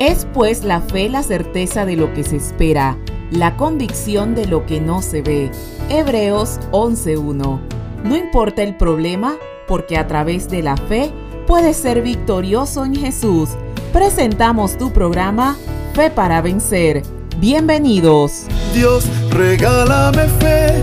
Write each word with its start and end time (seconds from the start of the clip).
Es 0.00 0.28
pues 0.32 0.62
la 0.62 0.80
fe 0.80 1.08
la 1.08 1.24
certeza 1.24 1.84
de 1.84 1.96
lo 1.96 2.14
que 2.14 2.22
se 2.22 2.36
espera, 2.36 2.96
la 3.32 3.56
convicción 3.56 4.36
de 4.36 4.46
lo 4.46 4.64
que 4.64 4.80
no 4.80 5.02
se 5.02 5.22
ve. 5.22 5.50
Hebreos 5.88 6.60
11.1. 6.70 7.60
No 8.04 8.16
importa 8.16 8.62
el 8.62 8.76
problema, 8.76 9.34
porque 9.66 9.96
a 9.96 10.06
través 10.06 10.48
de 10.48 10.62
la 10.62 10.76
fe 10.76 11.10
puedes 11.48 11.76
ser 11.78 12.02
victorioso 12.02 12.84
en 12.84 12.94
Jesús. 12.94 13.50
Presentamos 13.92 14.78
tu 14.78 14.92
programa 14.92 15.56
Fe 15.94 16.10
para 16.10 16.42
Vencer. 16.42 17.02
Bienvenidos. 17.38 18.44
Dios, 18.72 19.04
regálame 19.30 20.28
fe. 20.38 20.80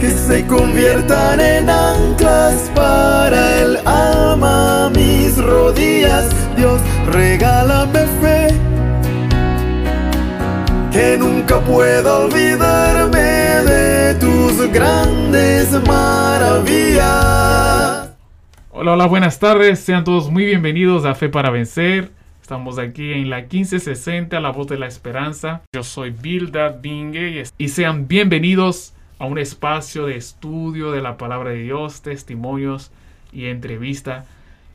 Que 0.00 0.10
se 0.10 0.46
conviertan 0.46 1.38
en 1.38 1.68
anclas 1.68 2.70
para 2.74 3.60
el 3.60 3.76
alma 3.86 4.90
mis 4.94 5.36
rodillas 5.36 6.47
Dios, 6.58 6.82
regálame 7.12 8.00
fe, 8.20 8.48
que 10.90 11.16
nunca 11.16 11.60
pueda 11.60 12.18
olvidarme 12.18 13.20
de 13.20 14.14
tus 14.16 14.68
grandes 14.72 15.70
maravillas. 15.86 16.98
Hola, 18.70 18.94
hola, 18.94 19.06
buenas 19.06 19.38
tardes, 19.38 19.78
sean 19.78 20.02
todos 20.02 20.32
muy 20.32 20.46
bienvenidos 20.46 21.04
a 21.04 21.14
Fe 21.14 21.28
para 21.28 21.50
Vencer. 21.50 22.10
Estamos 22.42 22.80
aquí 22.80 23.12
en 23.12 23.30
la 23.30 23.42
1560, 23.42 24.40
La 24.40 24.50
Voz 24.50 24.66
de 24.66 24.78
la 24.78 24.88
Esperanza. 24.88 25.62
Yo 25.72 25.84
soy 25.84 26.10
Bildad 26.10 26.80
Bingue 26.80 27.44
y 27.56 27.68
sean 27.68 28.08
bienvenidos 28.08 28.94
a 29.20 29.26
un 29.26 29.38
espacio 29.38 30.06
de 30.06 30.16
estudio 30.16 30.90
de 30.90 31.02
la 31.02 31.18
palabra 31.18 31.50
de 31.50 31.62
Dios, 31.62 32.02
testimonios 32.02 32.90
y 33.32 33.46
entrevista 33.46 34.24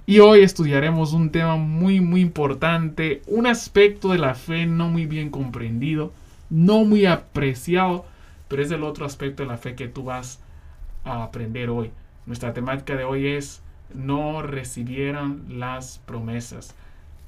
y 0.05 0.19
hoy 0.19 0.41
estudiaremos 0.41 1.13
un 1.13 1.29
tema 1.29 1.55
muy 1.55 2.01
muy 2.01 2.21
importante, 2.21 3.21
un 3.27 3.47
aspecto 3.47 4.09
de 4.09 4.17
la 4.17 4.35
fe 4.35 4.65
no 4.65 4.89
muy 4.89 5.05
bien 5.05 5.29
comprendido, 5.29 6.11
no 6.49 6.83
muy 6.83 7.05
apreciado, 7.05 8.05
pero 8.49 8.61
es 8.61 8.71
el 8.71 8.83
otro 8.83 9.05
aspecto 9.05 9.43
de 9.43 9.49
la 9.49 9.57
fe 9.57 9.75
que 9.75 9.87
tú 9.87 10.03
vas 10.03 10.41
a 11.05 11.23
aprender 11.23 11.69
hoy. 11.69 11.91
Nuestra 12.25 12.53
temática 12.53 12.95
de 12.95 13.05
hoy 13.05 13.27
es 13.27 13.61
no 13.93 14.41
recibieran 14.41 15.43
las 15.49 15.99
promesas. 15.99 16.75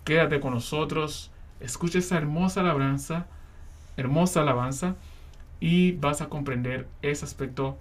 Quédate 0.04 0.40
con 0.40 0.54
nosotros, 0.54 1.32
escucha 1.62 2.00
esa 2.00 2.18
hermosa 2.18 2.62
alabanza, 2.62 3.28
hermosa 3.98 4.42
alabanza 4.42 4.96
y 5.62 5.94
vas 5.94 6.22
a 6.22 6.28
comprender 6.28 6.88
ese 7.02 7.24
aspecto 7.26 7.78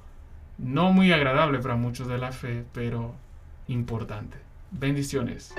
no 0.59 0.93
muy 0.93 1.13
agradable 1.13 1.59
para 1.59 1.75
muchos 1.75 2.07
de 2.07 2.19
la 2.19 2.31
fe, 2.31 2.65
pero 2.73 3.15
importante. 3.67 4.44
Bendiciones. 4.79 5.55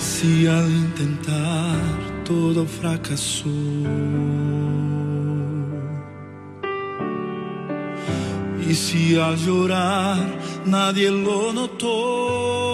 Si 0.00 0.46
al 0.46 0.70
intentar 0.70 2.24
todo 2.24 2.66
fracasó 2.66 3.48
y 8.68 8.74
si 8.74 9.18
al 9.18 9.36
llorar 9.36 10.18
nadie 10.66 11.10
lo 11.10 11.52
notó 11.52 12.65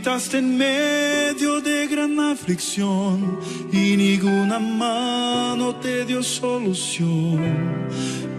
gritaste 0.00 0.38
en 0.38 0.56
medio 0.56 1.60
de 1.60 1.86
gran 1.86 2.18
aflicción 2.18 3.38
y 3.70 3.98
ninguna 3.98 4.58
mano 4.58 5.74
te 5.74 6.06
dio 6.06 6.22
solución. 6.22 7.38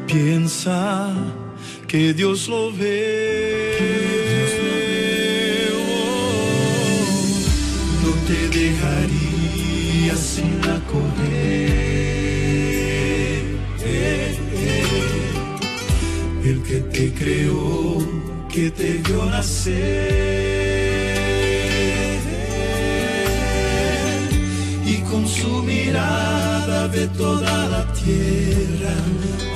Piensa 0.08 1.14
que 1.88 2.16
Dios 2.16 2.48
lo 2.48 2.72
ve. 2.74 3.78
no 8.04 8.12
te 8.28 8.40
dejaría 8.60 10.16
sin 10.16 10.62
la 10.62 10.80
correr. 10.92 11.82
El 16.44 16.64
que 16.64 16.80
te 16.96 17.14
creó, 17.14 18.00
que 18.50 18.72
te 18.72 18.94
vio 19.06 19.26
nacer. 19.26 20.41
Ve 26.88 27.08
toda 27.18 27.68
la 27.68 27.86
tierra, 27.94 28.94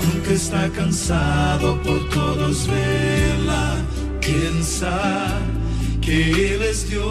aunque 0.04 0.34
está 0.34 0.70
cansado 0.70 1.82
por 1.82 2.10
todos 2.10 2.68
verla, 2.68 3.76
piensa 4.20 5.40
que 6.02 6.56
Él 6.56 6.62
es 6.62 6.90
Dios. 6.90 7.06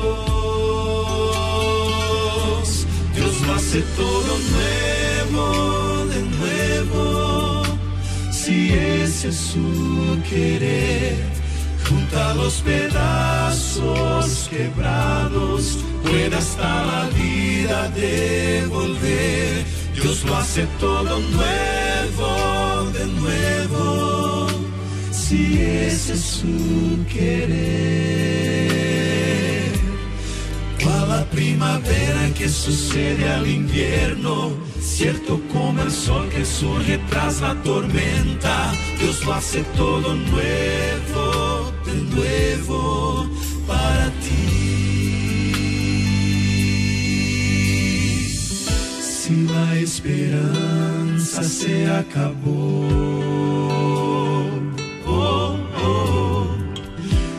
Dios 3.14 3.40
lo 3.46 3.54
hace 3.54 3.82
todo 3.96 4.38
nuevo, 4.54 6.06
de 6.06 6.22
nuevo, 6.38 7.62
si 8.30 8.72
ese 8.72 9.28
es 9.28 9.36
su 9.36 10.18
querer 10.28 11.34
junta 11.88 12.34
los 12.34 12.54
pedazos 12.62 14.48
quebrados, 14.50 15.78
puede 16.02 16.34
hasta 16.36 16.84
la 16.84 17.08
vida 17.08 17.90
devolver. 17.90 19.83
Dios 19.94 20.24
lo 20.24 20.36
hace 20.36 20.66
todo 20.80 21.20
nuevo, 21.20 22.90
de 22.92 23.06
nuevo, 23.06 24.46
si 25.10 25.58
ese 25.60 26.14
es 26.14 26.20
su 26.20 27.04
querer. 27.12 27.54
Cual 30.82 31.08
la 31.08 31.24
primavera 31.30 32.30
que 32.36 32.48
sucede 32.48 33.30
al 33.30 33.46
invierno, 33.46 34.52
cierto 34.80 35.40
como 35.52 35.82
el 35.82 35.90
sol 35.90 36.28
que 36.28 36.44
surge 36.44 36.98
tras 37.08 37.40
la 37.40 37.54
tormenta, 37.62 38.72
Dios 38.98 39.24
lo 39.24 39.32
hace 39.32 39.62
todo 39.76 40.14
nuevo 40.14 41.03
esperanza 50.04 51.42
se 51.42 51.86
acabó, 51.86 52.86
oh, 55.06 55.56
oh, 55.82 56.46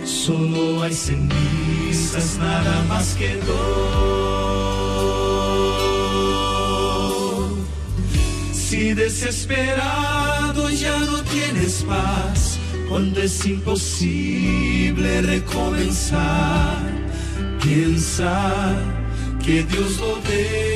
solo 0.03 0.81
hay 0.81 0.94
cenizas, 0.94 2.38
nada 2.40 2.84
más 2.90 3.16
quedó. 3.16 4.16
Si 8.52 8.94
desesperado 8.96 10.70
ya 10.72 10.97
no 11.00 11.22
tienes 11.24 11.84
paz 11.84 12.58
cuando 12.90 13.22
es 13.22 13.46
imposible 13.46 15.22
recomenzar. 15.22 16.96
Piensa 17.62 18.76
que 19.44 19.64
Dios 19.64 20.00
lo 20.00 20.16
ve, 20.28 20.75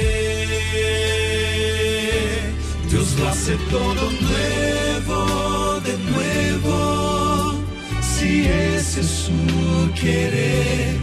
lo 3.20 3.30
hace 3.30 3.56
todo 3.70 4.04
nuevo, 4.22 5.80
de 5.82 5.98
nuevo, 6.12 7.54
si 8.02 8.46
ese 8.46 9.02
es 9.02 9.08
su 9.08 9.92
querer. 10.00 10.98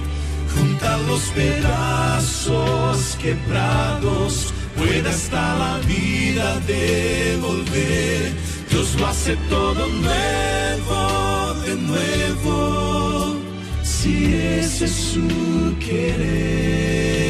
Junta 0.55 0.97
los 1.09 1.23
pedazos 1.35 3.17
quebrados, 3.21 4.53
puede 4.77 5.09
hasta 5.09 5.59
la 5.59 5.79
vida 5.87 6.59
devolver 6.67 8.47
Dios 8.77 8.95
lo 9.01 9.07
hace 9.07 9.37
todo 9.49 9.87
nuevo, 9.89 11.55
de 11.65 11.77
nuevo, 11.77 13.37
si 13.83 14.35
ese 14.35 14.85
es 14.87 14.93
su 14.93 15.77
querer. 15.79 17.26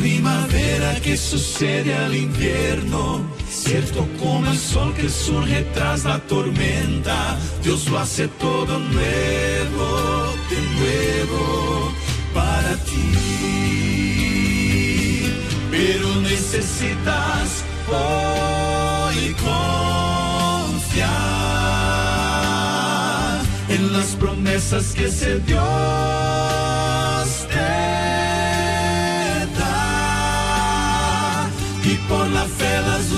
Primavera 0.00 0.94
que 1.02 1.14
sucede 1.14 1.94
al 1.94 2.16
invierno, 2.16 3.20
cierto 3.50 4.08
como 4.18 4.50
el 4.50 4.56
sol 4.56 4.94
que 4.94 5.10
surge 5.10 5.62
tras 5.74 6.04
la 6.04 6.18
tormenta, 6.20 7.38
Dios 7.62 7.86
lo 7.90 7.98
hace 7.98 8.26
todo 8.28 8.78
nuevo, 8.78 10.32
de 10.48 10.60
nuevo, 10.78 11.92
para 12.32 12.76
ti. 12.86 13.12
Pero 15.70 16.14
necesitas 16.22 17.62
hoy 17.88 19.34
confiar 19.34 21.10
en 23.68 23.92
las 23.92 24.16
promesas 24.16 24.94
que 24.94 25.04
ese 25.04 25.40
Dios 25.40 26.49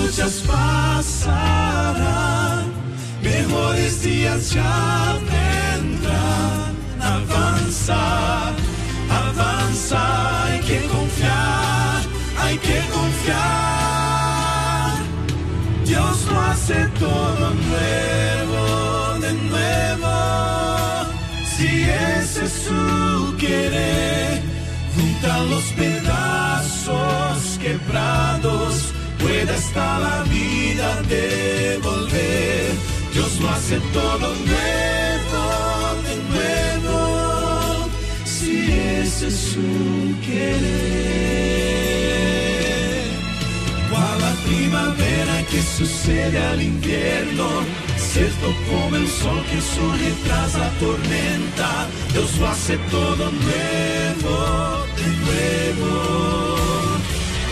luchas 0.03 0.43
pasarán, 0.45 1.93
mejores 3.21 4.03
días 4.03 4.51
ya 4.51 5.17
vendrán. 5.31 6.73
Avanza, 6.99 8.51
avanza, 9.09 10.45
hay 10.45 10.59
que 10.61 10.81
confiar, 10.87 12.01
hay 12.41 12.57
que 12.57 12.79
confiar. 12.93 13.43
Dios 15.85 16.25
lo 16.31 16.41
hace 16.41 16.87
todo 16.99 17.53
nuevo, 17.69 19.19
de 19.19 19.33
nuevo. 19.33 20.15
Si 21.55 21.69
ese 21.83 22.45
es 22.45 22.53
su 22.67 23.35
querer, 23.37 24.41
junta 24.95 25.43
los 25.43 25.63
pedazos 25.73 27.59
quebrados, 27.61 28.92
puede 29.43 29.57
hasta 29.57 29.99
la 29.99 30.23
vida 30.23 31.01
devolver. 31.03 32.71
Dios 33.13 33.39
lo 33.39 33.49
hace 33.49 33.79
todo 33.91 34.33
nuevo, 34.51 35.43
de 36.07 36.15
nuevo. 36.31 37.89
Si 38.25 38.71
ese 38.71 39.27
es 39.27 39.35
su 39.35 40.15
querer. 40.25 40.63
Cual 43.89 44.21
la 44.21 44.33
primavera 44.47 45.35
que 45.49 45.61
sucede 45.61 46.39
al 46.39 46.61
invierno, 46.61 47.47
cierto 47.97 48.47
como 48.69 48.95
el 48.95 49.07
sol 49.07 49.43
que 49.51 49.61
surge 49.61 50.13
tras 50.25 50.55
la 50.55 50.69
tormenta, 50.79 51.87
Dios 52.13 52.37
lo 52.39 52.47
hace 52.47 52.77
todo 52.89 53.31
nuevo, 53.31 54.85
de 54.97 55.07
nuevo, 55.25 55.91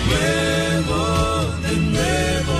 nuevo, 0.07 0.50
de 1.71 1.77
nuevo. 1.77 2.59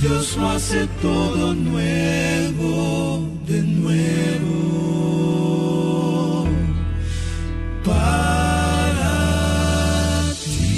Dios 0.00 0.36
lo 0.36 0.50
hace 0.50 0.86
todo 1.00 1.54
nuevo, 1.54 3.28
de 3.46 3.62
nuevo. 3.62 4.58
Para 7.84 9.12
ti. 10.42 10.72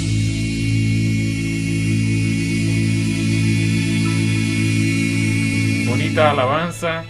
Bonita 5.87 6.31
alabanza. 6.31 7.03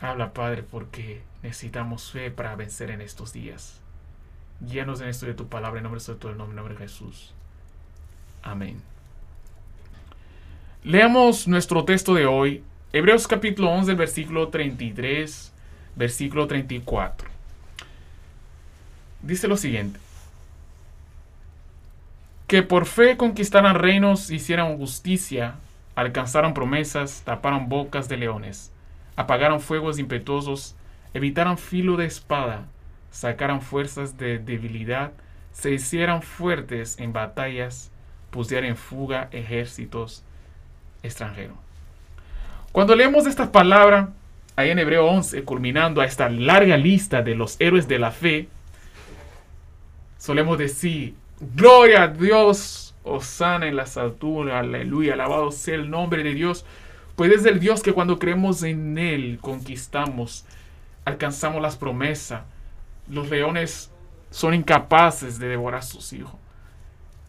Habla, 0.00 0.32
Padre, 0.32 0.62
porque 0.62 1.22
necesitamos 1.42 2.10
fe 2.10 2.30
para 2.30 2.56
vencer 2.56 2.90
en 2.90 3.02
estos 3.02 3.34
días. 3.34 3.81
Guíanos 4.64 5.00
en 5.00 5.08
esto 5.08 5.26
de 5.26 5.34
tu 5.34 5.48
palabra, 5.48 5.78
en 5.78 5.82
nombre 5.82 6.00
de 6.00 6.14
todo 6.14 6.30
el 6.30 6.38
nombre, 6.38 6.54
nombre 6.54 6.74
de 6.74 6.80
Jesús. 6.80 7.32
Amén. 8.42 8.80
Leamos 10.84 11.48
nuestro 11.48 11.84
texto 11.84 12.14
de 12.14 12.26
hoy, 12.26 12.62
Hebreos 12.92 13.26
capítulo 13.26 13.70
11, 13.70 13.94
versículo 13.94 14.48
33, 14.48 15.52
versículo 15.96 16.46
34. 16.46 17.28
Dice 19.22 19.48
lo 19.48 19.56
siguiente. 19.56 19.98
Que 22.46 22.62
por 22.62 22.86
fe 22.86 23.16
conquistaran 23.16 23.76
reinos, 23.76 24.30
hicieran 24.30 24.76
justicia, 24.76 25.56
alcanzaron 25.96 26.54
promesas, 26.54 27.22
taparon 27.24 27.68
bocas 27.68 28.08
de 28.08 28.16
leones, 28.16 28.70
apagaron 29.16 29.60
fuegos 29.60 29.98
impetuosos, 29.98 30.76
evitaran 31.14 31.58
filo 31.58 31.96
de 31.96 32.06
espada, 32.06 32.66
sacaran 33.12 33.60
fuerzas 33.60 34.18
de 34.18 34.38
debilidad, 34.40 35.12
se 35.52 35.70
hicieran 35.70 36.22
fuertes 36.22 36.98
en 36.98 37.12
batallas, 37.12 37.92
pusieran 38.30 38.70
en 38.70 38.76
fuga 38.76 39.28
ejércitos 39.30 40.24
extranjeros. 41.04 41.56
Cuando 42.72 42.96
leemos 42.96 43.26
esta 43.26 43.52
palabra, 43.52 44.08
ahí 44.56 44.70
en 44.70 44.78
Hebreo 44.78 45.06
11, 45.06 45.44
culminando 45.44 46.00
a 46.00 46.06
esta 46.06 46.28
larga 46.30 46.76
lista 46.76 47.22
de 47.22 47.34
los 47.34 47.56
héroes 47.60 47.86
de 47.86 47.98
la 47.98 48.10
fe, 48.10 48.48
solemos 50.18 50.56
decir, 50.58 51.14
gloria 51.54 52.04
a 52.04 52.08
Dios, 52.08 52.94
Osana 53.04 53.66
en 53.66 53.76
las 53.76 53.96
alturas, 53.96 54.54
aleluya, 54.54 55.14
alabado 55.14 55.52
sea 55.52 55.74
el 55.74 55.90
nombre 55.90 56.22
de 56.22 56.32
Dios, 56.32 56.64
pues 57.14 57.30
es 57.32 57.44
el 57.44 57.60
Dios 57.60 57.82
que 57.82 57.92
cuando 57.92 58.18
creemos 58.18 58.62
en 58.62 58.96
Él 58.96 59.38
conquistamos, 59.40 60.46
alcanzamos 61.04 61.60
las 61.60 61.76
promesas. 61.76 62.42
Los 63.08 63.30
leones 63.30 63.92
son 64.30 64.54
incapaces 64.54 65.38
de 65.38 65.48
devorar 65.48 65.80
a 65.80 65.82
sus 65.82 66.12
hijos. 66.12 66.34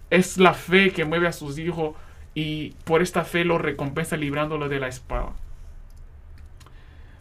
Es 0.10 0.38
la 0.38 0.53
fe 0.53 0.92
que 0.92 1.06
mueve 1.06 1.27
a 1.27 1.34
sus 1.34 1.58
hijos 1.58 1.96
y 2.36 2.72
por 2.84 3.01
esta 3.01 3.24
fe 3.25 3.46
los 3.46 3.62
recompensa 3.62 4.18
librándolo 4.18 4.70
de 4.70 4.80
la 4.80 4.88
espada. 4.88 5.34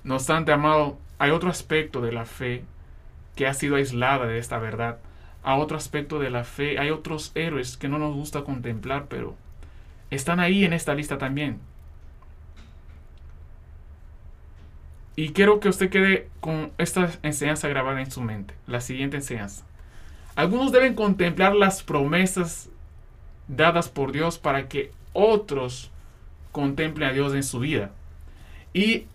No 0.04 0.14
obstante, 0.14 0.52
amado, 0.52 0.98
hay 1.18 1.30
otro 1.30 1.50
aspecto 1.50 2.00
de 2.00 2.12
la 2.12 2.24
fe 2.24 2.64
que 3.36 3.46
ha 3.46 3.54
sido 3.54 3.76
aislada 3.76 4.26
de 4.26 4.38
esta 4.38 4.58
verdad. 4.58 4.98
A 5.42 5.56
otro 5.56 5.76
aspecto 5.76 6.18
de 6.18 6.30
la 6.30 6.44
fe, 6.44 6.78
hay 6.78 6.90
otros 6.90 7.32
héroes 7.34 7.76
que 7.76 7.88
no 7.88 7.98
nos 7.98 8.14
gusta 8.14 8.42
contemplar, 8.42 9.06
pero 9.08 9.36
están 10.10 10.40
ahí 10.40 10.64
en 10.64 10.72
esta 10.72 10.94
lista 10.94 11.18
también. 11.18 11.60
Y 15.14 15.30
quiero 15.30 15.60
que 15.60 15.68
usted 15.68 15.90
quede 15.90 16.28
con 16.40 16.72
esta 16.78 17.10
enseñanza 17.22 17.68
grabada 17.68 18.00
en 18.00 18.10
su 18.10 18.22
mente. 18.22 18.54
La 18.66 18.80
siguiente 18.80 19.16
enseñanza. 19.16 19.64
Algunos 20.34 20.72
deben 20.72 20.94
contemplar 20.94 21.54
las 21.54 21.82
promesas 21.82 22.70
dadas 23.48 23.88
por 23.88 24.12
Dios 24.12 24.38
para 24.38 24.68
que 24.68 24.90
otros 25.12 25.90
contemplen 26.50 27.10
a 27.10 27.12
Dios 27.12 27.34
en 27.34 27.42
su 27.42 27.60
vida. 27.60 27.90
Y 28.72 29.06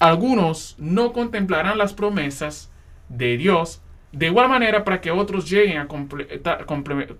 algunos 0.00 0.74
no 0.78 1.12
contemplarán 1.12 1.78
las 1.78 1.94
promesas 1.94 2.70
de 3.08 3.36
Dios 3.36 3.80
de 4.14 4.26
igual 4.26 4.48
manera 4.48 4.84
para 4.84 5.00
que 5.00 5.10
otros 5.10 5.50
lleguen 5.50 5.78
a 5.78 5.88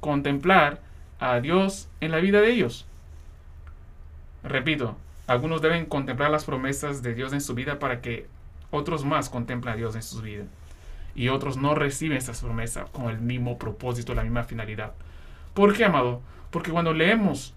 contemplar 0.00 0.80
a 1.18 1.40
Dios 1.40 1.88
en 2.00 2.12
la 2.12 2.18
vida 2.18 2.40
de 2.40 2.52
ellos. 2.52 2.86
Repito, 4.44 4.96
algunos 5.26 5.62
deben 5.62 5.86
contemplar 5.86 6.30
las 6.30 6.44
promesas 6.44 7.02
de 7.02 7.14
Dios 7.14 7.32
en 7.32 7.40
su 7.40 7.54
vida 7.54 7.78
para 7.78 8.00
que 8.00 8.26
otros 8.70 9.04
más 9.04 9.30
contemplan 9.30 9.74
a 9.74 9.76
Dios 9.76 9.94
en 9.94 10.02
sus 10.02 10.22
vidas. 10.22 10.46
Y 11.14 11.28
otros 11.28 11.56
no 11.56 11.74
reciben 11.74 12.18
esa 12.18 12.32
promesa 12.32 12.84
con 12.92 13.08
el 13.08 13.20
mismo 13.20 13.58
propósito, 13.58 14.14
la 14.14 14.22
misma 14.22 14.42
finalidad. 14.44 14.92
¿Por 15.54 15.74
qué, 15.74 15.84
amado? 15.84 16.20
Porque 16.50 16.72
cuando 16.72 16.92
leemos 16.92 17.54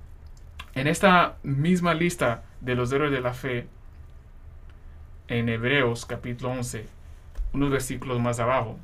en 0.76 0.88
esta 0.88 1.38
misma 1.44 1.94
lista 1.94 2.44
de 2.62 2.76
los 2.76 2.92
héroes 2.92 3.12
de 3.12 3.22
la 3.22 3.34
fe, 3.34 3.68
en 5.28 5.50
Hebreos 5.50 6.06
capítulo 6.06 6.52
11, 6.52 6.86
unos 7.54 7.70
versículos 7.72 8.20
más 8.20 8.40
abajo, 8.40 8.78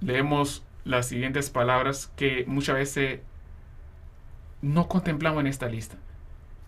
leemos 0.00 0.62
las 0.84 1.06
siguientes 1.08 1.50
palabras 1.50 2.12
que 2.16 2.44
muchas 2.46 2.76
veces 2.76 3.20
no 4.60 4.88
contemplamos 4.88 5.40
en 5.40 5.46
esta 5.48 5.66
lista. 5.66 5.96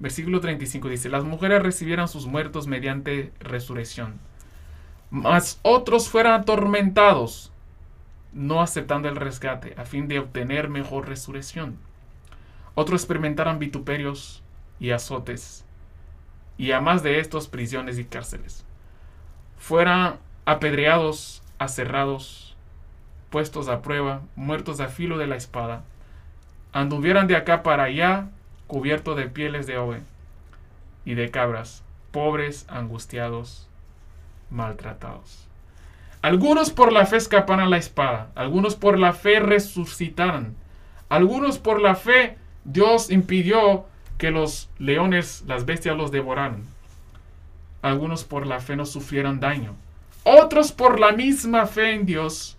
Versículo 0.05 0.39
35 0.43 0.91
dice, 0.91 1.09
las 1.09 1.25
mujeres 1.25 1.63
recibieran 1.63 2.09
sus 2.09 2.27
muertos 2.27 2.67
mediante 2.67 3.33
resurrección, 3.41 4.21
mas 5.09 5.59
otros 5.63 6.11
fueran 6.11 6.43
atormentados, 6.43 7.51
no 8.35 8.61
aceptando 8.61 9.09
el 9.09 9.17
rescate, 9.17 9.75
a 9.79 9.87
fin 9.87 10.07
de 10.07 10.19
obtener 10.19 10.69
mejor 10.69 11.09
resurrección. 11.09 11.79
Otros 12.75 13.01
experimentaran 13.01 13.59
vituperios 13.59 14.43
y 14.79 14.91
azotes, 14.91 15.65
y 16.59 16.73
a 16.73 16.83
más 16.83 17.03
de 17.03 17.19
estos 17.19 17.49
prisiones 17.49 17.99
y 17.99 18.05
cárceles. 18.05 18.67
Fueran 19.57 20.19
apedreados, 20.45 21.43
aserrados, 21.59 22.59
puestos 23.31 23.69
a 23.69 23.81
prueba, 23.81 24.21
muertos 24.37 24.81
a 24.81 24.89
filo 24.89 25.17
de 25.17 25.29
la 25.29 25.37
espada, 25.37 25.83
anduvieran 26.75 27.27
de 27.27 27.37
acá 27.37 27.63
para 27.63 27.85
allá, 27.85 28.29
cubiertos 28.67 29.17
de 29.17 29.27
pieles 29.27 29.67
de 29.67 29.79
ove 29.79 30.01
y 31.05 31.15
de 31.15 31.31
cabras, 31.31 31.83
pobres, 32.11 32.67
angustiados, 32.69 33.69
maltratados. 34.51 35.47
Algunos 36.23 36.71
por 36.71 36.93
la 36.93 37.05
fe 37.05 37.17
escapan 37.17 37.61
a 37.61 37.67
la 37.67 37.77
espada, 37.77 38.31
algunos 38.35 38.77
por 38.77 38.99
la 38.99 39.13
fe 39.13 39.41
resucitaron, 39.41 40.57
algunos 41.09 41.59
por 41.59 41.81
la 41.83 41.95
fe 41.95 42.39
Dios 42.65 43.11
impidió 43.11 43.85
que 44.17 44.31
los 44.31 44.71
leones, 44.79 45.45
las 45.47 45.67
bestias 45.67 45.97
los 45.97 46.11
devoraran. 46.11 46.65
Algunos 47.83 48.25
por 48.25 48.47
la 48.47 48.61
fe 48.61 48.77
no 48.77 48.87
sufrieron 48.87 49.41
daño. 49.41 49.77
Otros 50.23 50.73
por 50.73 50.99
la 50.99 51.13
misma 51.13 51.67
fe 51.67 51.93
en 51.93 52.07
Dios, 52.07 52.57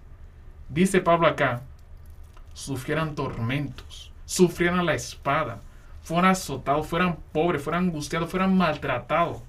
dice 0.70 1.02
Pablo 1.02 1.28
acá, 1.28 1.64
sufrieran 2.54 3.16
tormentos, 3.16 4.12
sufrieran 4.26 4.86
la 4.86 4.94
espada, 4.94 5.62
fueran 6.06 6.32
azotados, 6.32 6.86
fueran 6.86 7.18
pobres, 7.34 7.64
fueran 7.64 7.86
angustiados, 7.86 8.30
fueran 8.30 8.56
maltratados. 8.56 9.42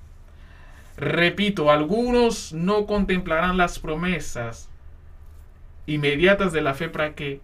Repito, 0.97 1.71
algunos 1.71 2.55
no 2.55 2.87
contemplarán 2.87 3.59
las 3.59 3.79
promesas 3.79 4.71
inmediatas 5.85 6.55
de 6.55 6.63
la 6.63 6.73
fe 6.73 6.89
para 6.89 7.15
que 7.15 7.43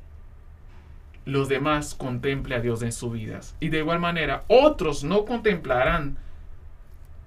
los 1.26 1.50
demás 1.50 1.94
contemple 1.94 2.54
a 2.54 2.60
Dios 2.60 2.80
en 2.80 2.90
sus 2.90 3.12
vidas. 3.12 3.54
Y 3.60 3.68
de 3.68 3.78
igual 3.80 4.00
manera, 4.00 4.44
otros 4.48 5.04
no 5.04 5.26
contemplarán 5.26 6.16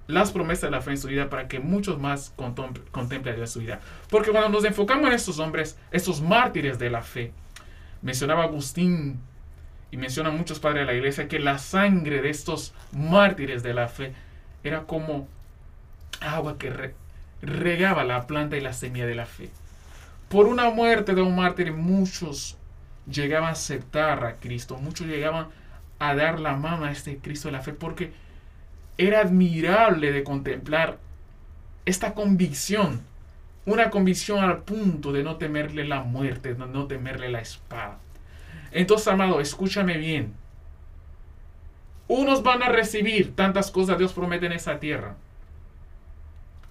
las 0.08 0.32
promesas 0.32 0.62
de 0.62 0.70
la 0.72 0.82
fe 0.82 0.90
en 0.90 0.98
su 0.98 1.06
vida 1.06 1.30
para 1.30 1.46
que 1.46 1.60
muchos 1.60 2.00
más 2.00 2.34
contemplen 2.36 3.34
a 3.34 3.36
Dios 3.36 3.50
en 3.50 3.52
su 3.52 3.60
vida. 3.60 3.80
Porque 4.10 4.32
cuando 4.32 4.48
nos 4.48 4.64
enfocamos 4.64 5.06
en 5.06 5.12
estos 5.12 5.38
hombres, 5.38 5.78
estos 5.92 6.20
mártires 6.20 6.80
de 6.80 6.90
la 6.90 7.02
fe, 7.02 7.32
mencionaba 8.02 8.42
Agustín 8.42 9.20
y 9.90 9.96
menciona 9.96 10.30
muchos 10.30 10.58
padres 10.58 10.82
de 10.82 10.92
la 10.92 10.98
iglesia 10.98 11.28
que 11.28 11.38
la 11.38 11.58
sangre 11.58 12.20
de 12.22 12.30
estos 12.30 12.74
mártires 12.92 13.62
de 13.62 13.74
la 13.74 13.88
fe 13.88 14.12
era 14.64 14.82
como 14.84 15.28
agua 16.20 16.58
que 16.58 16.94
regaba 17.42 18.04
la 18.04 18.26
planta 18.26 18.56
y 18.56 18.60
la 18.60 18.72
semilla 18.72 19.06
de 19.06 19.14
la 19.14 19.26
fe. 19.26 19.50
Por 20.28 20.46
una 20.46 20.70
muerte 20.70 21.14
de 21.14 21.22
un 21.22 21.36
mártir, 21.36 21.72
muchos 21.72 22.56
llegaban 23.10 23.50
a 23.50 23.52
aceptar 23.52 24.24
a 24.24 24.34
Cristo, 24.34 24.76
muchos 24.76 25.06
llegaban 25.06 25.48
a 25.98 26.14
dar 26.14 26.40
la 26.40 26.56
mano 26.56 26.84
a 26.84 26.90
este 26.90 27.18
Cristo 27.18 27.48
de 27.48 27.52
la 27.52 27.62
fe, 27.62 27.72
porque 27.72 28.12
era 28.98 29.20
admirable 29.20 30.12
de 30.12 30.24
contemplar 30.24 30.98
esta 31.84 32.14
convicción, 32.14 33.02
una 33.64 33.90
convicción 33.90 34.42
al 34.42 34.62
punto 34.62 35.12
de 35.12 35.22
no 35.22 35.36
temerle 35.36 35.86
la 35.86 36.02
muerte, 36.02 36.54
de 36.54 36.66
no 36.66 36.86
temerle 36.86 37.30
la 37.30 37.40
espada. 37.40 37.98
Entonces, 38.72 39.08
amado, 39.08 39.40
escúchame 39.40 39.96
bien. 39.96 40.34
Unos 42.08 42.42
van 42.42 42.62
a 42.62 42.68
recibir 42.68 43.34
tantas 43.34 43.70
cosas 43.70 43.98
Dios 43.98 44.12
promete 44.12 44.46
en 44.46 44.52
esa 44.52 44.78
tierra. 44.78 45.16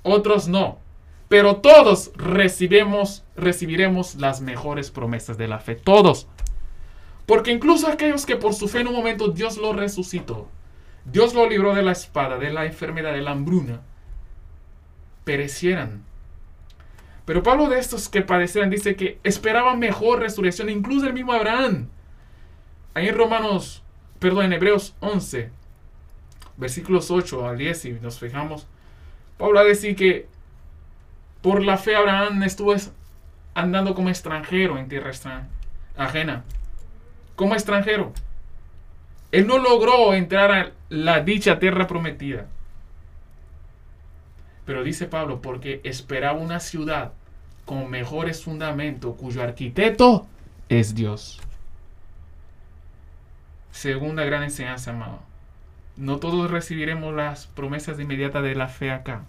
Otros 0.03 0.47
no. 0.47 0.79
Pero 1.27 1.57
todos 1.57 2.11
recibiremos 2.15 3.23
las 4.15 4.41
mejores 4.41 4.91
promesas 4.91 5.37
de 5.37 5.47
la 5.47 5.59
fe. 5.59 5.75
Todos. 5.75 6.27
Porque 7.25 7.51
incluso 7.51 7.87
aquellos 7.87 8.25
que 8.25 8.35
por 8.35 8.53
su 8.53 8.67
fe 8.67 8.81
en 8.81 8.87
un 8.87 8.95
momento 8.95 9.29
Dios 9.29 9.57
lo 9.57 9.73
resucitó, 9.73 10.47
Dios 11.05 11.33
lo 11.33 11.49
libró 11.49 11.73
de 11.73 11.81
la 11.81 11.91
espada, 11.91 12.37
de 12.37 12.51
la 12.51 12.65
enfermedad, 12.65 13.13
de 13.13 13.21
la 13.21 13.31
hambruna, 13.31 13.81
perecieran. 15.23 16.03
Pero 17.25 17.43
Pablo 17.43 17.67
de 17.69 17.79
estos 17.79 18.07
que 18.07 18.21
padecieran 18.21 18.69
dice 18.69 18.95
que 18.95 19.19
esperaban 19.23 19.79
mejor 19.79 20.19
resurrección, 20.19 20.69
incluso 20.69 21.07
el 21.07 21.13
mismo 21.13 21.33
Abraham. 21.33 21.89
Ahí 22.93 23.07
en 23.07 23.17
Romanos, 23.17 23.83
perdón, 24.19 24.45
en 24.45 24.53
Hebreos 24.53 24.95
11, 24.99 25.49
versículos 26.57 27.09
8 27.11 27.47
al 27.47 27.57
10, 27.57 27.77
si 27.77 27.91
nos 27.93 28.19
fijamos, 28.19 28.67
Pablo 29.37 29.63
decir 29.65 29.95
que 29.95 30.27
por 31.41 31.63
la 31.63 31.77
fe 31.77 31.95
Abraham 31.95 32.43
estuvo 32.43 32.73
andando 33.53 33.95
como 33.95 34.09
extranjero 34.09 34.77
en 34.77 34.87
tierra 34.87 35.11
ajena. 35.97 36.43
Como 37.35 37.53
extranjero. 37.53 38.13
Él 39.31 39.47
no 39.47 39.57
logró 39.57 40.13
entrar 40.13 40.51
a 40.51 40.71
la 40.89 41.19
dicha 41.21 41.59
tierra 41.59 41.87
prometida. 41.87 42.47
Pero 44.65 44.83
dice 44.83 45.05
Pablo, 45.05 45.41
porque 45.41 45.81
esperaba 45.83 46.39
una 46.39 46.59
ciudad 46.59 47.13
con 47.65 47.89
mejores 47.89 48.43
fundamentos, 48.43 49.15
cuyo 49.15 49.41
arquitecto 49.41 50.27
es 50.69 50.95
Dios. 50.95 51.39
Segunda 53.71 54.23
gran 54.23 54.43
enseñanza, 54.43 54.91
amado. 54.91 55.19
No 55.97 56.17
todos 56.17 56.49
recibiremos 56.51 57.13
las 57.13 57.47
promesas 57.47 57.99
inmediatas 57.99 58.43
de 58.43 58.55
la 58.55 58.67
fe 58.67 58.91
acá 58.91 59.23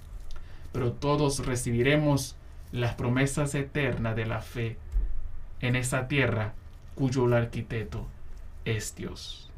pero 0.76 0.92
todos 0.92 1.46
recibiremos 1.46 2.36
las 2.70 2.96
promesas 2.96 3.54
eternas 3.54 4.14
de 4.14 4.26
la 4.26 4.42
fe 4.42 4.76
en 5.62 5.74
esa 5.74 6.06
tierra 6.06 6.52
cuyo 6.94 7.34
arquitecto 7.34 8.06
es 8.66 8.94
Dios. 8.94 9.50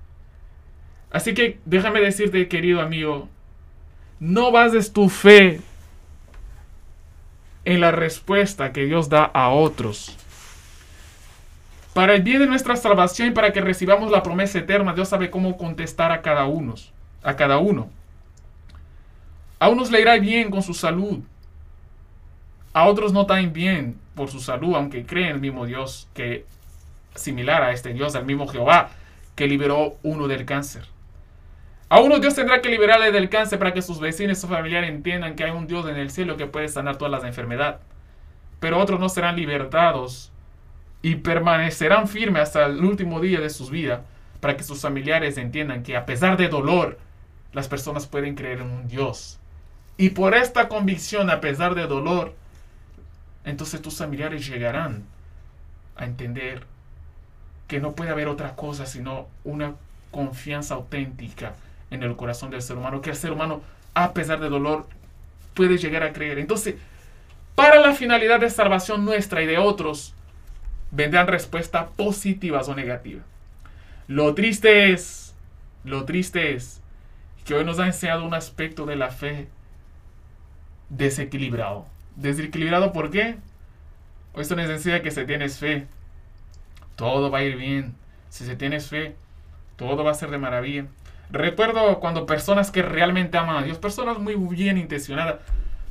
Así 1.11 1.35
que 1.35 1.59
déjame 1.65 2.01
decirte, 2.01 2.47
querido 2.47 2.81
amigo, 2.81 3.29
no 4.21 4.53
bases 4.53 4.93
tu 4.93 5.09
fe 5.09 5.61
en 7.69 7.83
la 7.83 7.91
respuesta 7.91 8.73
que 8.73 8.87
Dios 8.87 9.11
da 9.11 9.25
a 9.25 9.51
otros. 9.51 10.17
Para 11.93 12.15
el 12.15 12.23
bien 12.23 12.39
de 12.39 12.47
nuestra 12.47 12.77
salvación 12.77 13.29
y 13.29 13.31
para 13.33 13.53
que 13.53 13.61
recibamos 13.61 14.11
la 14.11 14.23
promesa 14.23 14.61
eterna, 14.61 14.95
Dios 14.95 15.11
sabe 15.11 15.29
cómo 15.29 15.59
contestar 15.59 16.11
a 16.11 16.23
cada 16.23 16.47
uno, 16.47 16.77
a 17.23 17.37
cada 17.37 17.59
uno. 17.59 17.91
A 19.59 19.69
unos 19.69 19.91
le 19.91 20.01
irá 20.01 20.19
bien 20.19 20.51
con 20.51 20.63
su 20.63 20.73
salud. 20.73 21.19
A 22.73 22.87
otros 22.87 23.13
no 23.13 23.27
tan 23.27 23.53
bien 23.53 23.99
por 24.15 24.31
su 24.31 24.41
salud, 24.41 24.75
aunque 24.75 25.05
creen 25.05 25.33
el 25.33 25.41
mismo 25.41 25.67
Dios 25.67 26.09
que 26.15 26.47
similar 27.17 27.63
a 27.63 27.73
este 27.73 27.93
Dios, 27.93 28.15
al 28.15 28.25
mismo 28.25 28.49
Jehová 28.49 28.93
que 29.37 29.47
liberó 29.47 29.99
uno 30.03 30.27
del 30.27 30.47
cáncer. 30.47 30.87
A 31.89 32.01
unos 32.01 32.21
Dios 32.21 32.35
tendrá 32.35 32.61
que 32.61 32.69
liberarle 32.69 33.13
del 33.13 33.31
cáncer 33.31 33.59
para 33.59 33.73
que 33.73 33.83
sus 33.83 33.99
vecinos 33.99 34.43
o 34.45 34.49
familiares 34.49 34.91
entiendan 34.91 35.35
que 35.35 35.45
hay 35.45 35.51
un 35.51 35.67
Dios 35.67 35.89
en 35.89 35.97
el 35.97 36.11
cielo 36.11 36.37
que 36.37 36.47
puede 36.47 36.69
sanar 36.69 36.99
todas 36.99 37.13
las 37.13 37.25
enfermedades. 37.25 37.81
Pero 38.61 38.79
otros 38.79 39.01
no 39.01 39.09
serán 39.09 39.37
libertados 39.37 40.33
y 41.01 41.17
permanecerán 41.17 42.09
firmes 42.09 42.43
hasta 42.43 42.67
el 42.67 42.85
último 42.85 43.21
día 43.21 43.41
de 43.41 43.51
sus 43.51 43.71
vidas 43.71 44.01
para 44.41 44.57
que 44.57 44.65
sus 44.65 44.81
familiares 44.81 45.39
entiendan 45.39 45.83
que 45.83 45.97
a 45.97 46.05
pesar 46.05 46.37
de 46.37 46.49
dolor, 46.49 46.99
las 47.53 47.69
personas 47.69 48.07
pueden 48.07 48.35
creer 48.35 48.61
en 48.61 48.71
un 48.71 48.89
Dios 48.89 49.39
y 50.01 50.11
por 50.11 50.35
esta 50.35 50.69
convicción, 50.69 51.29
a 51.29 51.41
pesar 51.41 51.75
de 51.75 51.89
dolor, 51.89 52.33
entonces 53.45 53.83
tus 53.83 53.99
familiares 53.99 54.47
llegarán 54.47 55.05
a 55.97 56.05
entender 56.05 56.63
que 57.67 57.81
no 57.81 57.97
puede 57.97 58.11
haber 58.11 58.29
otra 58.29 58.55
cosa 58.55 58.87
sino 58.87 59.27
una 59.43 59.75
confianza 60.13 60.75
auténtica 60.75 61.55
en 61.91 62.03
el 62.03 62.17
corazón 62.17 62.51
del 62.51 62.63
ser 62.63 62.77
humano, 62.77 63.01
que 63.01 63.11
el 63.11 63.17
ser 63.17 63.33
humano, 63.33 63.63
a 63.95 64.13
pesar 64.13 64.41
de 64.41 64.49
dolor, 64.49 64.87
puede 65.55 65.79
llegar 65.79 66.03
a 66.03 66.13
creer. 66.13 66.39
Entonces, 66.39 66.77
para 67.55 67.81
la 67.81 67.93
finalidad 67.93 68.41
de 68.41 68.51
salvación 68.51 69.05
nuestra 69.05 69.43
y 69.43 69.47
de 69.47 69.59
otros, 69.59 70.15
vendrán 70.91 71.27
respuestas 71.27 71.89
positivas 71.97 72.69
o 72.69 72.75
negativas. 72.75 73.25
Lo 74.07 74.35
triste 74.35 74.93
es, 74.93 75.35
lo 75.85 76.05
triste 76.05 76.55
es 76.55 76.81
que 77.45 77.55
hoy 77.55 77.65
nos 77.65 77.79
ha 77.79 77.87
enseñado 77.87 78.25
un 78.25 78.35
aspecto 78.35 78.87
de 78.87 78.97
la 78.97 79.11
fe 79.11 79.49
desequilibrado. 80.89 81.87
Desequilibrado, 82.17 82.93
¿por 82.93 83.11
qué? 83.11 83.37
Esto 84.37 84.55
nos 84.55 84.71
enseña 84.71 85.03
que 85.03 85.11
si 85.11 85.25
tienes 85.25 85.59
fe, 85.59 85.87
todo 86.97 87.31
va 87.31 87.39
a 87.39 87.43
ir 87.43 87.57
bien. 87.57 87.95
Si 88.29 88.45
se 88.45 88.57
tienes 88.57 88.89
fe, 88.89 89.17
todo 89.77 90.05
va 90.05 90.11
a 90.13 90.15
ser 90.15 90.31
de 90.31 90.39
maravilla. 90.39 90.87
Recuerdo 91.31 92.01
cuando 92.01 92.27
personas 92.27 92.71
que 92.71 92.83
realmente 92.83 93.37
aman 93.37 93.57
a 93.57 93.63
Dios, 93.63 93.79
personas 93.79 94.19
muy 94.19 94.35
bien 94.35 94.79
intencionadas, 94.79 95.37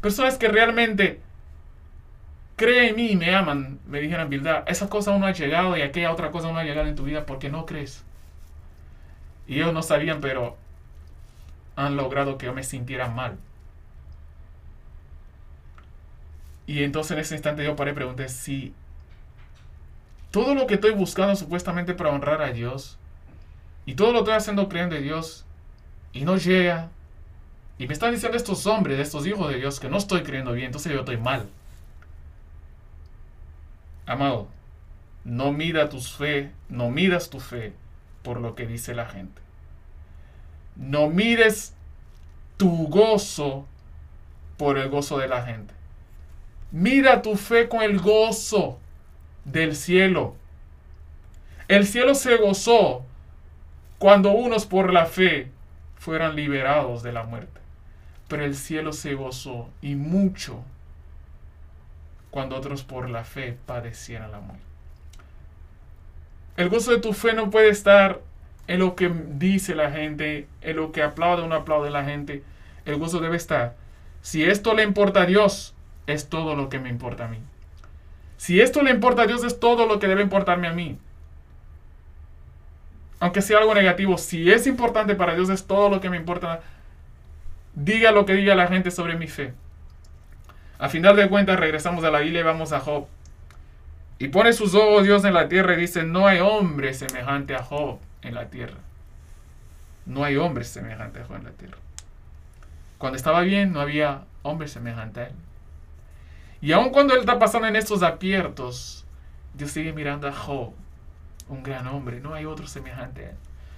personas 0.02 0.38
que 0.38 0.48
realmente 0.48 1.22
creen 2.56 2.90
en 2.90 2.96
mí 2.96 3.12
y 3.12 3.16
me 3.16 3.34
aman, 3.36 3.80
me 3.86 4.02
dijeron, 4.02 4.30
verdad, 4.30 4.64
esa 4.68 4.90
cosa 4.90 5.12
aún 5.12 5.22
no 5.22 5.28
ha 5.28 5.32
llegado 5.32 5.78
y 5.78 5.82
aquella 5.84 6.12
otra 6.12 6.32
cosa 6.32 6.48
aún 6.48 6.56
no 6.56 6.62
ha 6.62 6.66
llegado 6.66 6.88
en 6.88 6.96
tu 6.96 7.04
vida 7.04 7.26
porque 7.26 7.50
no 7.50 7.66
crees. 7.66 8.04
Y 9.48 9.56
ellos 9.56 9.74
no 9.74 9.84
sabían, 9.84 10.22
pero 10.22 10.58
han 11.76 11.96
logrado 11.96 12.38
que 12.38 12.48
yo 12.48 12.54
me 12.54 12.64
sintiera 12.64 13.08
mal. 13.08 13.38
Y 16.66 16.84
entonces 16.84 17.12
en 17.12 17.20
ese 17.20 17.36
instante 17.36 17.64
yo 17.64 17.76
paré 17.76 17.92
y 17.92 17.94
pregunté 17.94 18.28
si 18.28 18.74
todo 20.32 20.56
lo 20.56 20.68
que 20.68 20.74
estoy 20.74 20.92
buscando 20.92 21.36
supuestamente 21.36 21.94
para 21.94 22.10
honrar 22.10 22.42
a 22.42 22.52
Dios 22.52 22.98
y 23.88 23.96
todo 23.96 24.12
lo 24.12 24.20
estoy 24.20 24.34
haciendo 24.34 24.68
creyendo 24.68 24.98
en 24.98 25.04
Dios 25.04 25.46
y 26.12 26.26
no 26.26 26.36
llega. 26.36 26.90
Y 27.80 27.88
me 27.88 27.94
están 27.94 28.12
diciendo 28.12 28.38
estos 28.38 28.68
hombres, 28.68 29.00
estos 29.00 29.26
hijos 29.26 29.50
de 29.50 29.56
Dios, 29.56 29.80
que 29.80 29.88
no 29.88 29.98
estoy 29.98 30.24
creyendo 30.24 30.52
bien, 30.52 30.68
entonces 30.68 30.92
yo 30.92 31.00
estoy 31.00 31.16
mal. 31.16 31.48
Amado, 34.06 34.50
no 35.24 35.54
mida 35.54 35.88
tu 35.88 36.02
fe, 36.02 36.52
no 36.68 36.90
midas 36.90 37.30
tu 37.30 37.40
fe 37.40 37.74
por 38.24 38.42
lo 38.42 38.56
que 38.56 38.68
dice 38.68 38.94
la 38.94 39.06
gente. 39.06 39.42
No 40.76 41.08
mides 41.08 41.74
tu 42.58 42.90
gozo 42.90 43.66
por 44.58 44.78
el 44.78 44.90
gozo 44.90 45.18
de 45.18 45.30
la 45.30 45.46
gente. 45.46 45.74
Mira 46.72 47.22
tu 47.22 47.38
fe 47.38 47.70
con 47.70 47.82
el 47.82 48.02
gozo 48.02 48.80
del 49.46 49.78
cielo. 49.78 50.36
El 51.70 51.88
cielo 51.88 52.16
se 52.16 52.36
gozó 52.36 53.07
cuando 54.00 54.32
unos 54.32 54.66
por 54.66 54.94
la 54.94 55.06
fe 55.06 55.52
fueran 55.96 56.36
liberados 56.36 57.04
de 57.04 57.12
la 57.12 57.24
muerte. 57.24 57.60
Pero 58.28 58.44
el 58.44 58.56
cielo 58.56 58.94
se 58.94 59.14
gozó 59.16 59.70
y 59.82 59.96
mucho 59.96 60.64
cuando 62.30 62.56
otros 62.56 62.84
por 62.84 63.10
la 63.10 63.24
fe 63.24 63.58
padecieran 63.66 64.32
la 64.32 64.40
muerte. 64.40 64.64
El 66.58 66.70
gozo 66.70 66.92
de 66.92 67.00
tu 67.00 67.14
fe 67.14 67.34
no 67.34 67.50
puede 67.50 67.70
estar 67.70 68.22
en 68.68 68.80
lo 68.80 68.96
que 68.96 69.10
dice 69.10 69.76
la 69.76 69.92
gente, 69.92 70.48
en 70.62 70.76
lo 70.76 70.92
que 70.92 71.04
aplaude 71.04 71.44
o 71.44 71.48
no 71.48 71.56
aplaude 71.56 71.90
la 71.90 72.04
gente. 72.04 72.44
El 72.86 72.98
gozo 72.98 73.20
debe 73.20 73.38
estar. 73.38 73.76
Si 74.22 74.44
esto 74.44 74.74
le 74.74 74.84
importa 74.84 75.22
a 75.22 75.26
Dios, 75.26 75.74
es 76.08 76.30
todo 76.30 76.56
lo 76.56 76.68
que 76.70 76.80
me 76.80 76.90
importa 76.90 77.26
a 77.26 77.28
mí. 77.28 77.40
Si 78.38 78.60
esto 78.60 78.82
le 78.82 78.92
importa 78.92 79.24
a 79.24 79.28
Dios, 79.28 79.44
es 79.44 79.60
todo 79.60 79.86
lo 79.86 80.00
que 80.00 80.08
debe 80.08 80.22
importarme 80.22 80.68
a 80.68 80.74
mí. 80.74 80.98
Aunque 83.20 83.42
sea 83.42 83.60
algo 83.60 83.74
negativo, 83.74 84.18
si 84.18 84.52
es 84.52 84.68
importante 84.68 85.16
para 85.16 85.36
Dios, 85.36 85.50
es 85.50 85.66
todo 85.66 85.90
lo 85.90 86.00
que 86.00 86.10
me 86.10 86.18
importa. 86.18 86.62
Diga 87.74 88.12
lo 88.12 88.26
que 88.26 88.34
diga 88.34 88.56
la 88.56 88.68
gente 88.68 88.92
sobre 88.92 89.16
mi 89.16 89.28
fe. 89.28 89.54
A 90.80 90.90
final 90.90 91.16
de 91.16 91.28
cuentas, 91.28 91.60
regresamos 91.60 92.04
a 92.04 92.12
la 92.12 92.20
Biblia 92.20 92.42
y 92.42 92.44
vamos 92.44 92.72
a 92.72 92.80
Job. 92.80 93.08
Y 94.20 94.28
pone 94.30 94.54
sus 94.54 94.74
ojos 94.76 95.04
Dios 95.04 95.26
en 95.26 95.34
la 95.34 95.48
tierra 95.48 95.74
y 95.74 95.78
dice, 95.78 96.04
no 96.04 96.28
hay 96.28 96.40
hombre 96.40 96.94
semejante 96.94 97.56
a 97.56 97.64
Job 97.64 98.00
en 98.22 98.36
la 98.36 98.50
tierra. 98.50 98.78
No 100.06 100.24
hay 100.24 100.38
hombre 100.38 100.64
semejante 100.64 101.22
a 101.22 101.26
Job 101.26 101.38
en 101.38 101.44
la 101.46 101.52
tierra. 101.52 101.78
Cuando 102.98 103.18
estaba 103.18 103.42
bien, 103.42 103.74
no 103.74 103.82
había 103.82 104.22
hombre 104.44 104.68
semejante 104.68 105.20
a 105.20 105.24
él. 105.28 105.34
Y 106.62 106.72
aun 106.72 106.90
cuando 106.90 107.14
él 107.14 107.20
está 107.20 107.38
pasando 107.38 107.68
en 107.68 107.76
estos 107.76 108.02
apiertos, 108.02 109.06
Dios 109.54 109.72
sigue 109.72 109.94
mirando 109.94 110.28
a 110.28 110.32
Job, 110.32 110.74
un 111.50 111.64
gran 111.64 111.88
hombre, 111.88 112.20
no 112.20 112.34
hay 112.34 112.46
otro 112.46 112.68
semejante 112.68 113.26
a 113.26 113.30
él. 113.30 113.36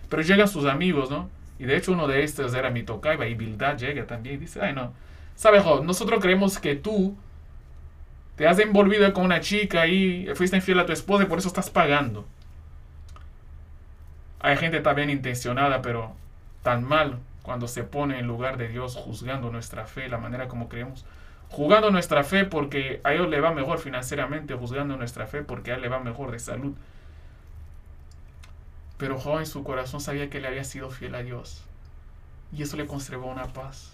Pero 0.09 0.21
llegan 0.21 0.47
sus 0.47 0.65
amigos, 0.65 1.09
¿no? 1.09 1.29
Y 1.59 1.65
de 1.65 1.75
hecho 1.77 1.91
uno 1.91 2.07
de 2.07 2.23
estos 2.23 2.53
era 2.53 2.69
mi 2.69 2.83
tocaiba 2.83 3.27
y 3.27 3.35
Bildad 3.35 3.77
llega 3.77 4.05
también 4.05 4.35
y 4.35 4.37
dice, 4.39 4.61
ay 4.61 4.73
no, 4.73 4.93
sabe 5.35 5.59
Job, 5.59 5.83
nosotros 5.83 6.19
creemos 6.21 6.57
que 6.57 6.75
tú 6.75 7.15
te 8.35 8.47
has 8.47 8.57
envolvido 8.59 9.11
con 9.13 9.25
una 9.25 9.41
chica 9.41 9.87
y 9.87 10.27
fuiste 10.35 10.55
infiel 10.55 10.79
a 10.79 10.85
tu 10.85 10.93
esposa 10.93 11.23
y 11.23 11.27
por 11.27 11.39
eso 11.39 11.49
estás 11.49 11.69
pagando. 11.69 12.25
Hay 14.39 14.55
gente 14.55 14.79
también 14.79 15.09
intencionada, 15.09 15.81
pero 15.81 16.15
tan 16.63 16.83
mal 16.85 17.19
cuando 17.43 17.67
se 17.67 17.83
pone 17.83 18.19
en 18.19 18.27
lugar 18.27 18.57
de 18.57 18.69
Dios 18.69 18.95
juzgando 18.95 19.51
nuestra 19.51 19.85
fe, 19.85 20.07
la 20.07 20.17
manera 20.17 20.47
como 20.47 20.69
creemos 20.69 21.05
jugando 21.49 21.89
nuestra 21.91 22.23
fe 22.23 22.45
porque 22.45 23.01
a 23.03 23.13
ellos 23.13 23.29
le 23.29 23.41
va 23.41 23.51
mejor 23.51 23.79
financieramente, 23.79 24.53
juzgando 24.53 24.95
nuestra 24.97 25.27
fe 25.27 25.41
porque 25.41 25.71
a 25.71 25.75
él 25.75 25.81
le 25.81 25.89
va 25.89 25.99
mejor 25.99 26.31
de 26.31 26.39
salud. 26.39 26.75
Pero 28.99 29.17
Job 29.17 29.39
en 29.39 29.45
su 29.45 29.63
corazón 29.63 30.01
sabía 30.01 30.29
que 30.29 30.41
le 30.41 30.49
había 30.49 30.65
sido 30.65 30.91
fiel 30.91 31.15
a 31.15 31.23
Dios. 31.23 31.63
Y 32.51 32.61
eso 32.61 32.75
le 32.75 32.85
conservó 32.85 33.27
una 33.27 33.47
paz. 33.47 33.93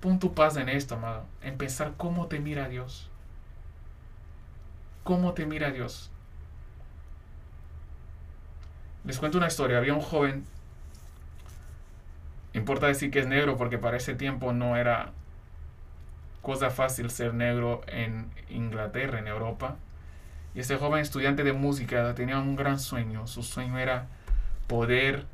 Pon 0.00 0.18
tu 0.18 0.32
paz 0.32 0.56
en 0.56 0.70
esto, 0.70 0.94
amado. 0.94 1.26
En 1.42 1.58
pensar 1.58 1.92
cómo 1.98 2.28
te 2.28 2.40
mira 2.40 2.66
Dios. 2.68 3.10
Cómo 5.04 5.34
te 5.34 5.44
mira 5.44 5.70
Dios. 5.70 6.10
Les 9.04 9.18
cuento 9.18 9.36
una 9.36 9.48
historia. 9.48 9.76
Había 9.76 9.92
un 9.92 10.00
joven. 10.00 10.46
Importa 12.54 12.86
decir 12.86 13.10
que 13.10 13.18
es 13.18 13.26
negro 13.26 13.58
porque 13.58 13.76
para 13.76 13.98
ese 13.98 14.14
tiempo 14.14 14.54
no 14.54 14.78
era 14.78 15.12
cosa 16.40 16.70
fácil 16.70 17.10
ser 17.10 17.34
negro 17.34 17.82
en 17.86 18.30
Inglaterra, 18.48 19.18
en 19.18 19.28
Europa. 19.28 19.76
Y 20.56 20.60
este 20.60 20.76
joven 20.76 21.00
estudiante 21.00 21.44
de 21.44 21.52
música 21.52 22.14
tenía 22.14 22.38
un 22.38 22.56
gran 22.56 22.80
sueño. 22.80 23.26
Su 23.26 23.42
sueño 23.42 23.78
era 23.78 24.06
poder 24.66 25.26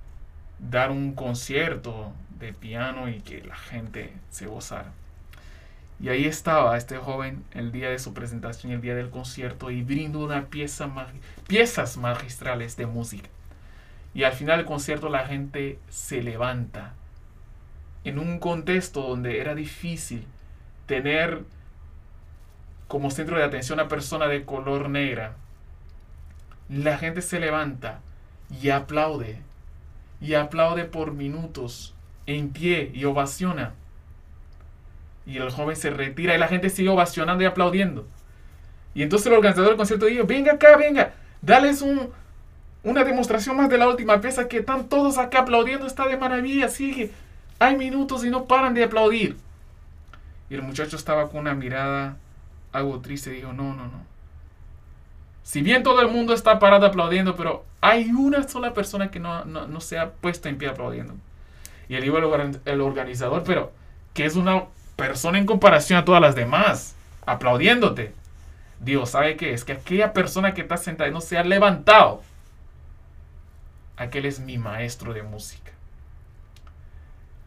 dar 0.59 0.91
un 0.91 1.15
concierto 1.15 2.13
de 2.41 2.53
piano 2.53 3.09
y 3.09 3.21
que 3.21 3.41
la 3.45 3.55
gente 3.55 4.13
se 4.31 4.49
gozara. 4.49 4.91
Y 6.01 6.09
ahí 6.09 6.25
estaba 6.25 6.77
este 6.77 6.99
joven 6.99 7.45
el 7.53 7.71
día 7.71 7.89
de 7.89 8.01
su 8.01 8.13
presentación, 8.13 8.73
el 8.73 8.81
día 8.81 8.97
del 8.97 9.11
concierto, 9.11 9.71
y 9.71 9.83
brindo 9.83 10.19
una 10.19 10.47
pieza 10.47 10.91
piezas 11.47 11.97
magistrales 11.97 12.77
de 12.77 12.87
música. 12.87 13.29
Y 14.15 14.25
al 14.25 14.33
final 14.33 14.57
del 14.57 14.67
concierto 14.67 15.09
la 15.09 15.25
gente 15.25 15.79
se 15.89 16.21
levanta 16.21 16.95
en 18.03 18.19
un 18.19 18.41
contexto 18.41 19.03
donde 19.03 19.39
era 19.39 19.55
difícil 19.55 20.27
tener 20.87 21.45
como 22.93 23.11
centro 23.11 23.39
de 23.39 23.45
atención 23.45 23.81
a 23.81 23.89
persona 23.89 24.27
de 24.27 24.45
color 24.45 24.91
negra, 24.91 25.33
la 26.69 26.99
gente 26.99 27.23
se 27.23 27.41
levanta 27.41 28.01
y 28.61 28.69
aplaude, 28.69 29.39
y 30.21 30.35
aplaude 30.35 30.85
por 30.85 31.13
minutos 31.13 31.95
en 32.27 32.51
pie 32.51 32.91
y 32.93 33.07
ovaciona. 33.07 33.73
Y 35.25 35.39
el 35.39 35.51
joven 35.51 35.75
se 35.75 35.89
retira 35.89 36.35
y 36.35 36.39
la 36.39 36.49
gente 36.49 36.69
sigue 36.69 36.91
ovacionando 36.91 37.43
y 37.43 37.47
aplaudiendo. 37.47 38.07
Y 38.93 39.03
entonces 39.03 39.29
el 39.29 39.39
organizador 39.39 39.71
del 39.71 39.79
concierto 39.79 40.05
dijo, 40.05 40.27
venga 40.27 40.53
acá, 40.53 40.77
venga, 40.77 41.15
dales 41.41 41.81
un, 41.81 42.11
una 42.83 43.05
demostración 43.05 43.57
más 43.57 43.71
de 43.71 43.79
la 43.79 43.89
última 43.89 44.21
pieza 44.21 44.49
que 44.49 44.59
están 44.59 44.91
todos 44.91 45.17
acá 45.17 45.39
aplaudiendo, 45.39 45.87
está 45.87 46.07
de 46.07 46.19
maravilla, 46.19 46.69
sigue. 46.69 47.11
Hay 47.59 47.75
minutos 47.75 48.23
y 48.23 48.29
no 48.29 48.45
paran 48.45 48.75
de 48.75 48.85
aplaudir. 48.85 49.39
Y 50.51 50.57
el 50.57 50.61
muchacho 50.61 50.97
estaba 50.97 51.31
con 51.31 51.41
una 51.41 51.55
mirada 51.55 52.19
algo 52.73 53.01
triste. 53.01 53.31
Dijo, 53.31 53.53
no, 53.53 53.75
no, 53.75 53.85
no. 53.85 54.13
Si 55.43 55.63
bien 55.63 55.83
todo 55.83 56.01
el 56.01 56.09
mundo 56.09 56.35
está 56.35 56.59
parado 56.59 56.87
aplaudiendo, 56.87 57.37
pero 57.37 57.65
hay 57.81 58.11
una 58.11 58.47
sola 58.49 58.75
persona 58.75 59.11
que 59.11 59.19
no, 59.21 59.81
se 59.81 59.99
ha 59.99 60.11
puesto 60.11 60.49
en 60.49 60.59
pie 60.59 60.69
aplaudiendo. 60.69 61.15
Y 61.89 61.97
él 61.97 62.03
dijo 62.03 62.19
el 62.65 62.81
organizador, 62.81 63.43
pero 63.45 63.73
que 64.15 64.25
es 64.25 64.37
una 64.37 64.65
persona 64.97 65.39
en 65.39 65.47
comparación 65.47 65.99
a 65.99 66.05
todas 66.05 66.23
las 66.23 66.35
demás, 66.35 66.95
aplaudiéndote. 67.27 68.15
Dios, 68.81 69.11
¿sabe 69.11 69.37
qué? 69.37 69.53
Es 69.53 69.65
que 69.65 69.73
aquella 69.73 70.13
persona 70.13 70.55
que 70.55 70.63
está 70.63 70.77
sentada 70.77 71.09
y 71.09 71.13
no 71.13 71.21
se 71.21 71.39
ha 71.39 71.45
levantado, 71.45 72.23
aquel 73.97 74.27
es 74.27 74.41
mi 74.41 74.59
maestro 74.59 75.13
de 75.13 75.23
música. 75.23 75.73